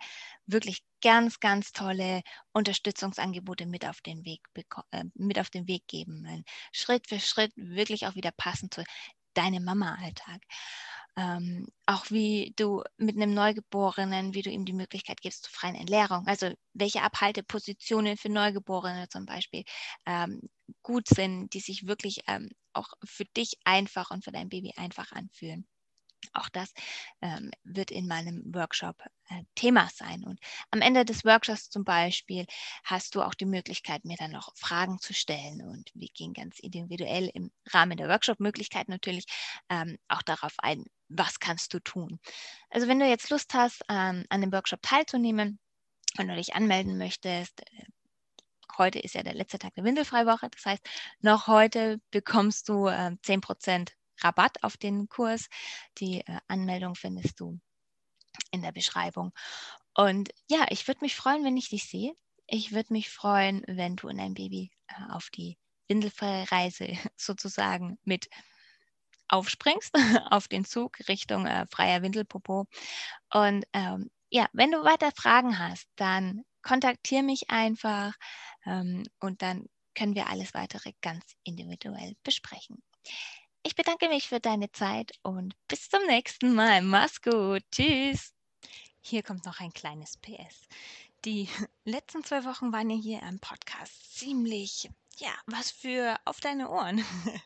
wirklich 0.47 0.83
ganz, 0.99 1.39
ganz 1.39 1.73
tolle 1.73 2.23
Unterstützungsangebote 2.53 3.67
mit 3.67 3.85
auf 3.85 4.01
den 4.01 4.25
Weg, 4.25 4.41
äh, 4.89 5.03
mit 5.13 5.37
auf 5.37 5.51
den 5.51 5.67
Weg 5.67 5.85
geben. 5.87 6.43
Schritt 6.71 7.07
für 7.07 7.19
Schritt 7.19 7.51
wirklich 7.55 8.07
auch 8.07 8.15
wieder 8.15 8.31
passend 8.31 8.73
zu 8.73 8.83
deinem 9.35 9.63
Mama-Alltag 9.63 10.41
ähm, 11.17 11.67
auch 11.87 12.11
wie 12.11 12.53
du 12.57 12.83
mit 12.97 13.15
einem 13.17 13.33
Neugeborenen, 13.33 14.33
wie 14.33 14.43
du 14.43 14.49
ihm 14.51 14.65
die 14.65 14.73
Möglichkeit 14.73 15.21
gibst 15.21 15.43
zur 15.45 15.53
freien 15.53 15.75
Entleerung. 15.75 16.27
Also 16.27 16.51
welche 16.73 17.01
Abhaltepositionen 17.01 18.17
für 18.17 18.29
Neugeborene 18.29 19.09
zum 19.09 19.25
Beispiel 19.25 19.63
ähm, 20.05 20.41
gut 20.83 21.07
sind, 21.07 21.53
die 21.53 21.59
sich 21.59 21.87
wirklich 21.87 22.21
ähm, 22.27 22.49
auch 22.73 22.89
für 23.03 23.25
dich 23.25 23.55
einfach 23.65 24.11
und 24.11 24.23
für 24.23 24.31
dein 24.31 24.49
Baby 24.49 24.73
einfach 24.77 25.11
anfühlen. 25.11 25.67
Auch 26.33 26.49
das 26.49 26.73
ähm, 27.21 27.51
wird 27.63 27.91
in 27.91 28.07
meinem 28.07 28.43
Workshop 28.53 28.95
äh, 29.29 29.43
Thema 29.55 29.89
sein. 29.93 30.23
Und 30.23 30.39
am 30.71 30.81
Ende 30.81 31.05
des 31.05 31.25
Workshops 31.25 31.69
zum 31.69 31.83
Beispiel 31.83 32.45
hast 32.83 33.15
du 33.15 33.21
auch 33.21 33.33
die 33.33 33.45
Möglichkeit, 33.45 34.05
mir 34.05 34.17
dann 34.17 34.31
noch 34.31 34.55
Fragen 34.55 34.99
zu 34.99 35.13
stellen. 35.13 35.61
Und 35.61 35.89
wir 35.93 36.09
gehen 36.09 36.33
ganz 36.33 36.59
individuell 36.59 37.29
im 37.33 37.51
Rahmen 37.67 37.97
der 37.97 38.09
Workshop-Möglichkeit 38.09 38.89
natürlich 38.89 39.25
ähm, 39.69 39.97
auch 40.07 40.21
darauf 40.21 40.53
ein, 40.59 40.85
was 41.09 41.39
kannst 41.39 41.73
du 41.73 41.79
tun. 41.79 42.19
Also 42.69 42.87
wenn 42.87 42.99
du 42.99 43.07
jetzt 43.07 43.29
Lust 43.29 43.53
hast, 43.53 43.83
ähm, 43.89 44.25
an 44.29 44.41
dem 44.41 44.51
Workshop 44.51 44.81
teilzunehmen, 44.81 45.59
wenn 46.15 46.27
du 46.27 46.35
dich 46.35 46.55
anmelden 46.55 46.97
möchtest, 46.97 47.61
äh, 47.61 47.85
heute 48.77 48.99
ist 48.99 49.15
ja 49.15 49.23
der 49.23 49.33
letzte 49.33 49.59
Tag 49.59 49.73
der 49.75 49.83
Windelfreiwoche. 49.83 50.49
Das 50.49 50.65
heißt, 50.65 50.87
noch 51.21 51.47
heute 51.47 51.99
bekommst 52.11 52.69
du 52.69 52.87
äh, 52.87 53.15
10% 53.23 53.91
Rabatt 54.21 54.63
auf 54.63 54.77
den 54.77 55.07
Kurs. 55.09 55.47
Die 55.97 56.21
äh, 56.21 56.39
Anmeldung 56.47 56.95
findest 56.95 57.39
du 57.39 57.59
in 58.51 58.61
der 58.61 58.71
Beschreibung. 58.71 59.31
Und 59.95 60.29
ja, 60.47 60.65
ich 60.69 60.87
würde 60.87 61.03
mich 61.03 61.15
freuen, 61.15 61.43
wenn 61.43 61.57
ich 61.57 61.69
dich 61.69 61.89
sehe. 61.89 62.13
Ich 62.47 62.71
würde 62.71 62.93
mich 62.93 63.09
freuen, 63.09 63.63
wenn 63.67 63.95
du 63.95 64.07
in 64.07 64.17
dein 64.17 64.33
Baby 64.33 64.71
äh, 64.87 65.11
auf 65.11 65.29
die 65.29 65.57
windelfreie 65.87 66.49
Reise 66.51 66.87
sozusagen 67.17 67.97
mit 68.03 68.29
aufspringst 69.29 69.93
auf 70.31 70.47
den 70.47 70.65
Zug 70.65 70.97
Richtung 71.07 71.45
äh, 71.45 71.65
freier 71.67 72.01
Windelpopo. 72.01 72.67
Und 73.33 73.65
ähm, 73.73 74.09
ja, 74.29 74.47
wenn 74.53 74.71
du 74.71 74.83
weiter 74.83 75.11
Fragen 75.15 75.59
hast, 75.59 75.87
dann 75.95 76.43
kontaktiere 76.61 77.23
mich 77.23 77.49
einfach 77.49 78.13
ähm, 78.65 79.03
und 79.19 79.41
dann 79.41 79.67
können 79.95 80.15
wir 80.15 80.27
alles 80.29 80.53
weitere 80.53 80.93
ganz 81.01 81.23
individuell 81.43 82.15
besprechen. 82.23 82.83
Ich 83.67 83.75
bedanke 83.75 84.07
mich 84.07 84.29
für 84.29 84.39
deine 84.39 84.71
Zeit 84.71 85.11
und 85.23 85.53
bis 85.67 85.89
zum 85.89 85.99
nächsten 86.07 86.53
Mal. 86.53 86.81
Mach's 86.81 87.21
gut. 87.21 87.63
Tschüss. 87.69 88.33
Hier 89.01 89.23
kommt 89.23 89.43
noch 89.43 89.59
ein 89.59 89.73
kleines 89.73 90.15
PS. 90.15 90.69
Die 91.25 91.49
letzten 91.83 92.23
zwei 92.23 92.45
Wochen 92.45 92.71
waren 92.71 92.89
ja 92.89 92.95
hier 92.95 93.21
im 93.23 93.41
Podcast 93.41 94.15
ziemlich, 94.17 94.89
ja, 95.19 95.33
was 95.47 95.71
für 95.71 96.17
auf 96.25 96.39
deine 96.39 96.69
Ohren. 96.69 97.03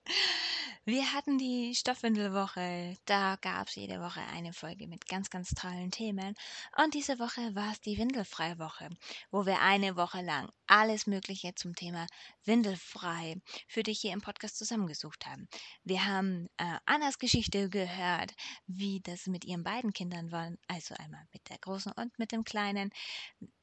Wir 0.84 1.14
hatten 1.14 1.38
die 1.38 1.76
Stoffwindelwoche. 1.76 2.98
Da 3.06 3.36
gab 3.40 3.68
es 3.68 3.76
jede 3.76 4.02
Woche 4.02 4.22
eine 4.34 4.52
Folge 4.52 4.88
mit 4.88 5.08
ganz, 5.08 5.30
ganz 5.30 5.52
tollen 5.52 5.92
Themen. 5.92 6.34
Und 6.76 6.96
diese 6.96 7.20
Woche 7.20 7.54
war 7.54 7.72
es 7.72 7.82
die 7.82 8.00
Windelfreie 8.00 8.58
Woche, 8.58 8.90
wo 9.30 9.46
wir 9.46 9.62
eine 9.62 9.96
Woche 9.96 10.22
lang 10.22 10.52
alles 10.66 11.06
Mögliche 11.06 11.54
zum 11.54 11.76
Thema 11.76 12.08
Windelfrei 12.46 13.36
für 13.68 13.84
dich 13.84 14.00
hier 14.00 14.14
im 14.14 14.22
Podcast 14.22 14.58
zusammengesucht 14.58 15.28
haben. 15.28 15.48
Wir 15.84 16.06
haben 16.06 16.48
äh, 16.58 16.78
Annas 16.86 17.20
Geschichte 17.20 17.70
gehört, 17.70 18.34
wie 18.66 19.02
das 19.02 19.28
mit 19.28 19.46
ihren 19.46 19.64
beiden 19.64 19.94
Kindern 19.94 20.32
war, 20.32 20.52
also 20.68 20.96
einmal 20.96 21.28
mit 21.32 21.48
der 21.50 21.60
Großen 21.60 21.92
und 21.92 22.18
mit 22.18 22.32
dem 22.32 22.44
Kleinen. 22.44 22.90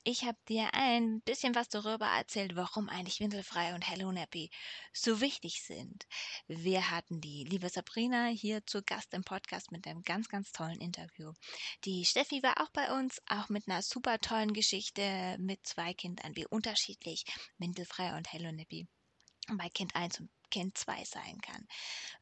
Ich 0.04 0.24
habe 0.24 0.38
dir 0.48 0.72
ein 0.72 1.20
bisschen 1.22 1.54
was 1.54 1.68
darüber 1.68 2.06
erzählt, 2.06 2.54
warum 2.54 2.88
eigentlich 2.88 3.20
Windelfrei 3.20 3.74
und 3.74 3.88
Hello 3.98 4.12
Nappy 4.12 4.48
so 4.92 5.20
wichtig 5.20 5.60
sind. 5.64 6.06
Wir 6.46 6.92
hatten 6.92 7.20
die 7.20 7.42
liebe 7.42 7.68
Sabrina 7.68 8.26
hier 8.26 8.64
zu 8.64 8.80
Gast 8.80 9.12
im 9.12 9.24
Podcast 9.24 9.72
mit 9.72 9.88
einem 9.88 10.02
ganz, 10.02 10.28
ganz 10.28 10.52
tollen 10.52 10.80
Interview. 10.80 11.32
Die 11.84 12.04
Steffi 12.04 12.40
war 12.44 12.62
auch 12.62 12.70
bei 12.70 12.96
uns, 12.96 13.20
auch 13.26 13.48
mit 13.48 13.66
einer 13.66 13.82
super 13.82 14.20
tollen 14.20 14.52
Geschichte 14.52 15.36
mit 15.40 15.66
zwei 15.66 15.94
Kindern, 15.94 16.36
wie 16.36 16.46
unterschiedlich 16.46 17.24
Windelfrei 17.58 18.16
und 18.16 18.32
Hello 18.32 18.52
Nappy 18.52 18.86
bei 19.50 19.68
Kind 19.68 19.96
1 19.96 20.20
und 20.20 20.30
Kind 20.52 20.78
2 20.78 21.04
sein 21.04 21.40
kann. 21.40 21.66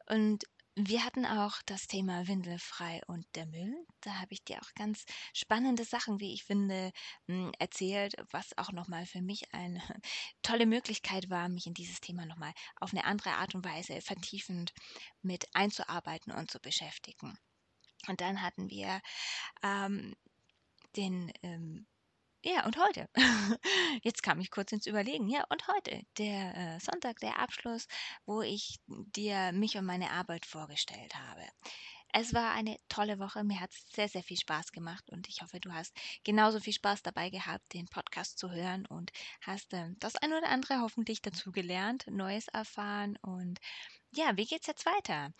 Und 0.07 0.45
wir 0.79 1.05
hatten 1.05 1.25
auch 1.25 1.62
das 1.65 1.87
Thema 1.87 2.29
Windelfrei 2.29 3.01
und 3.07 3.27
der 3.35 3.47
Müll. 3.47 3.75
Da 4.03 4.21
habe 4.21 4.35
ich 4.35 4.45
dir 4.45 4.59
auch 4.61 4.75
ganz 4.75 5.07
spannende 5.33 5.85
Sachen, 5.85 6.21
wie 6.21 6.35
ich 6.35 6.45
finde, 6.45 6.93
hm, 7.27 7.51
erzählt, 7.59 8.15
was 8.31 8.57
auch 8.59 8.73
nochmal 8.73 9.07
für 9.07 9.23
mich 9.23 9.55
eine 9.55 9.81
tolle 10.43 10.67
Möglichkeit 10.67 11.31
war, 11.31 11.49
mich 11.49 11.67
in 11.67 11.73
dieses 11.73 12.01
Thema 12.03 12.27
nochmal 12.27 12.53
auf 12.79 12.93
eine 12.93 13.05
andere 13.05 13.31
Art 13.31 13.55
und 13.55 13.65
Weise 13.65 14.03
vertiefend 14.03 14.75
mit 15.23 15.47
einzuarbeiten 15.55 16.31
und 16.33 16.51
zu 16.51 16.61
beschäftigen. 16.61 17.39
Und 18.07 18.21
dann 18.21 18.43
hatten 18.43 18.69
wir 18.69 19.01
ähm, 19.62 20.15
den 20.95 21.33
ähm, 21.43 21.87
ja, 22.44 22.64
und 22.64 22.77
heute. 22.79 23.09
Jetzt 24.03 24.22
kam 24.22 24.40
ich 24.40 24.51
kurz 24.51 24.72
ins 24.72 24.87
Überlegen. 24.87 25.29
Ja, 25.29 25.44
und 25.49 25.66
heute, 25.68 26.03
der 26.18 26.57
äh, 26.57 26.81
Sonntag, 26.81 27.18
der 27.20 27.38
Abschluss, 27.38 27.87
wo 28.25 28.42
ich 28.42 28.79
dir 28.87 29.53
mich 29.53 29.77
und 29.77 29.85
meine 29.85 30.11
Arbeit 30.11 30.46
vorgestellt 30.46 31.14
habe. 31.14 31.42
Es 32.12 32.33
war 32.33 32.53
eine 32.53 32.79
tolle 32.88 33.18
Woche. 33.18 33.44
Mir 33.44 33.61
hat 33.61 33.72
es 33.72 33.85
sehr, 33.94 34.09
sehr 34.09 34.22
viel 34.22 34.38
Spaß 34.38 34.72
gemacht 34.72 35.11
und 35.11 35.29
ich 35.29 35.42
hoffe, 35.42 35.61
du 35.61 35.72
hast 35.72 35.94
genauso 36.25 36.61
viel 36.61 36.72
Spaß 36.72 37.03
dabei 37.03 37.31
gehabt, 37.31 37.75
den 37.75 37.87
Podcast 37.88 38.38
zu 38.38 38.51
hören 38.51 38.87
und 38.87 39.12
hast 39.42 39.72
äh, 39.75 39.90
das 39.99 40.16
ein 40.16 40.33
oder 40.33 40.49
andere 40.49 40.81
hoffentlich 40.81 41.20
dazu 41.22 41.53
gelernt, 41.53 42.07
Neues 42.09 42.49
erfahren. 42.49 43.18
Und 43.22 43.59
ja, 44.12 44.37
wie 44.37 44.46
geht's 44.46 44.66
jetzt 44.66 44.87
weiter? 44.87 45.33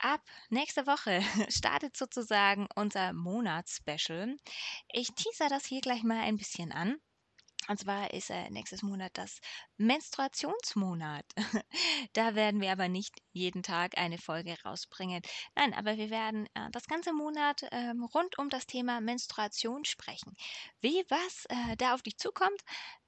Ab 0.00 0.22
nächste 0.50 0.86
Woche 0.86 1.20
startet 1.50 1.96
sozusagen 1.96 2.68
unser 2.74 3.12
Monatsspecial. 3.12 4.36
Ich 4.92 5.12
teaser 5.14 5.48
das 5.48 5.66
hier 5.66 5.80
gleich 5.80 6.02
mal 6.02 6.20
ein 6.20 6.36
bisschen 6.36 6.72
an. 6.72 7.00
Und 7.68 7.78
zwar 7.78 8.12
ist 8.12 8.30
äh, 8.30 8.48
nächstes 8.50 8.82
Monat 8.82 9.12
das 9.14 9.40
Menstruationsmonat. 9.76 11.24
da 12.14 12.34
werden 12.34 12.60
wir 12.60 12.72
aber 12.72 12.88
nicht 12.88 13.14
jeden 13.32 13.62
Tag 13.62 13.98
eine 13.98 14.18
Folge 14.18 14.56
rausbringen. 14.64 15.22
Nein, 15.54 15.74
aber 15.74 15.96
wir 15.96 16.10
werden 16.10 16.46
äh, 16.54 16.70
das 16.72 16.86
ganze 16.86 17.12
Monat 17.12 17.62
äh, 17.64 17.92
rund 18.14 18.38
um 18.38 18.48
das 18.48 18.66
Thema 18.66 19.00
Menstruation 19.00 19.84
sprechen. 19.84 20.34
Wie 20.80 21.04
was 21.08 21.44
äh, 21.50 21.76
da 21.76 21.94
auf 21.94 22.02
dich 22.02 22.16
zukommt, 22.16 22.60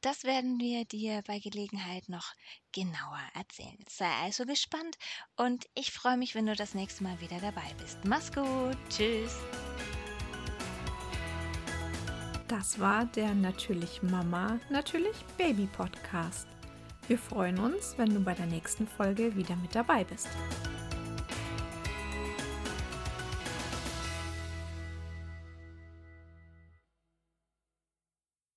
das 0.02 0.24
werden 0.24 0.60
wir 0.60 0.84
dir 0.84 1.22
bei 1.26 1.38
Gelegenheit 1.38 2.08
noch 2.08 2.32
genauer 2.72 3.20
erzählen. 3.34 3.78
Sei 3.88 4.10
also 4.22 4.44
gespannt 4.44 4.96
und 5.36 5.66
ich 5.74 5.90
freue 5.90 6.16
mich, 6.16 6.34
wenn 6.34 6.46
du 6.46 6.54
das 6.54 6.74
nächste 6.74 7.02
Mal 7.02 7.20
wieder 7.20 7.40
dabei 7.40 7.74
bist. 7.80 7.98
Mach's 8.04 8.32
gut. 8.32 8.76
Tschüss. 8.90 9.36
Das 12.50 12.80
war 12.80 13.06
der 13.06 13.32
Natürlich 13.32 14.02
Mama, 14.02 14.58
Natürlich 14.70 15.24
Baby 15.38 15.68
Podcast. 15.68 16.48
Wir 17.06 17.16
freuen 17.16 17.60
uns, 17.60 17.94
wenn 17.96 18.12
du 18.12 18.18
bei 18.18 18.34
der 18.34 18.46
nächsten 18.46 18.88
Folge 18.88 19.36
wieder 19.36 19.54
mit 19.54 19.72
dabei 19.76 20.02
bist. 20.02 20.26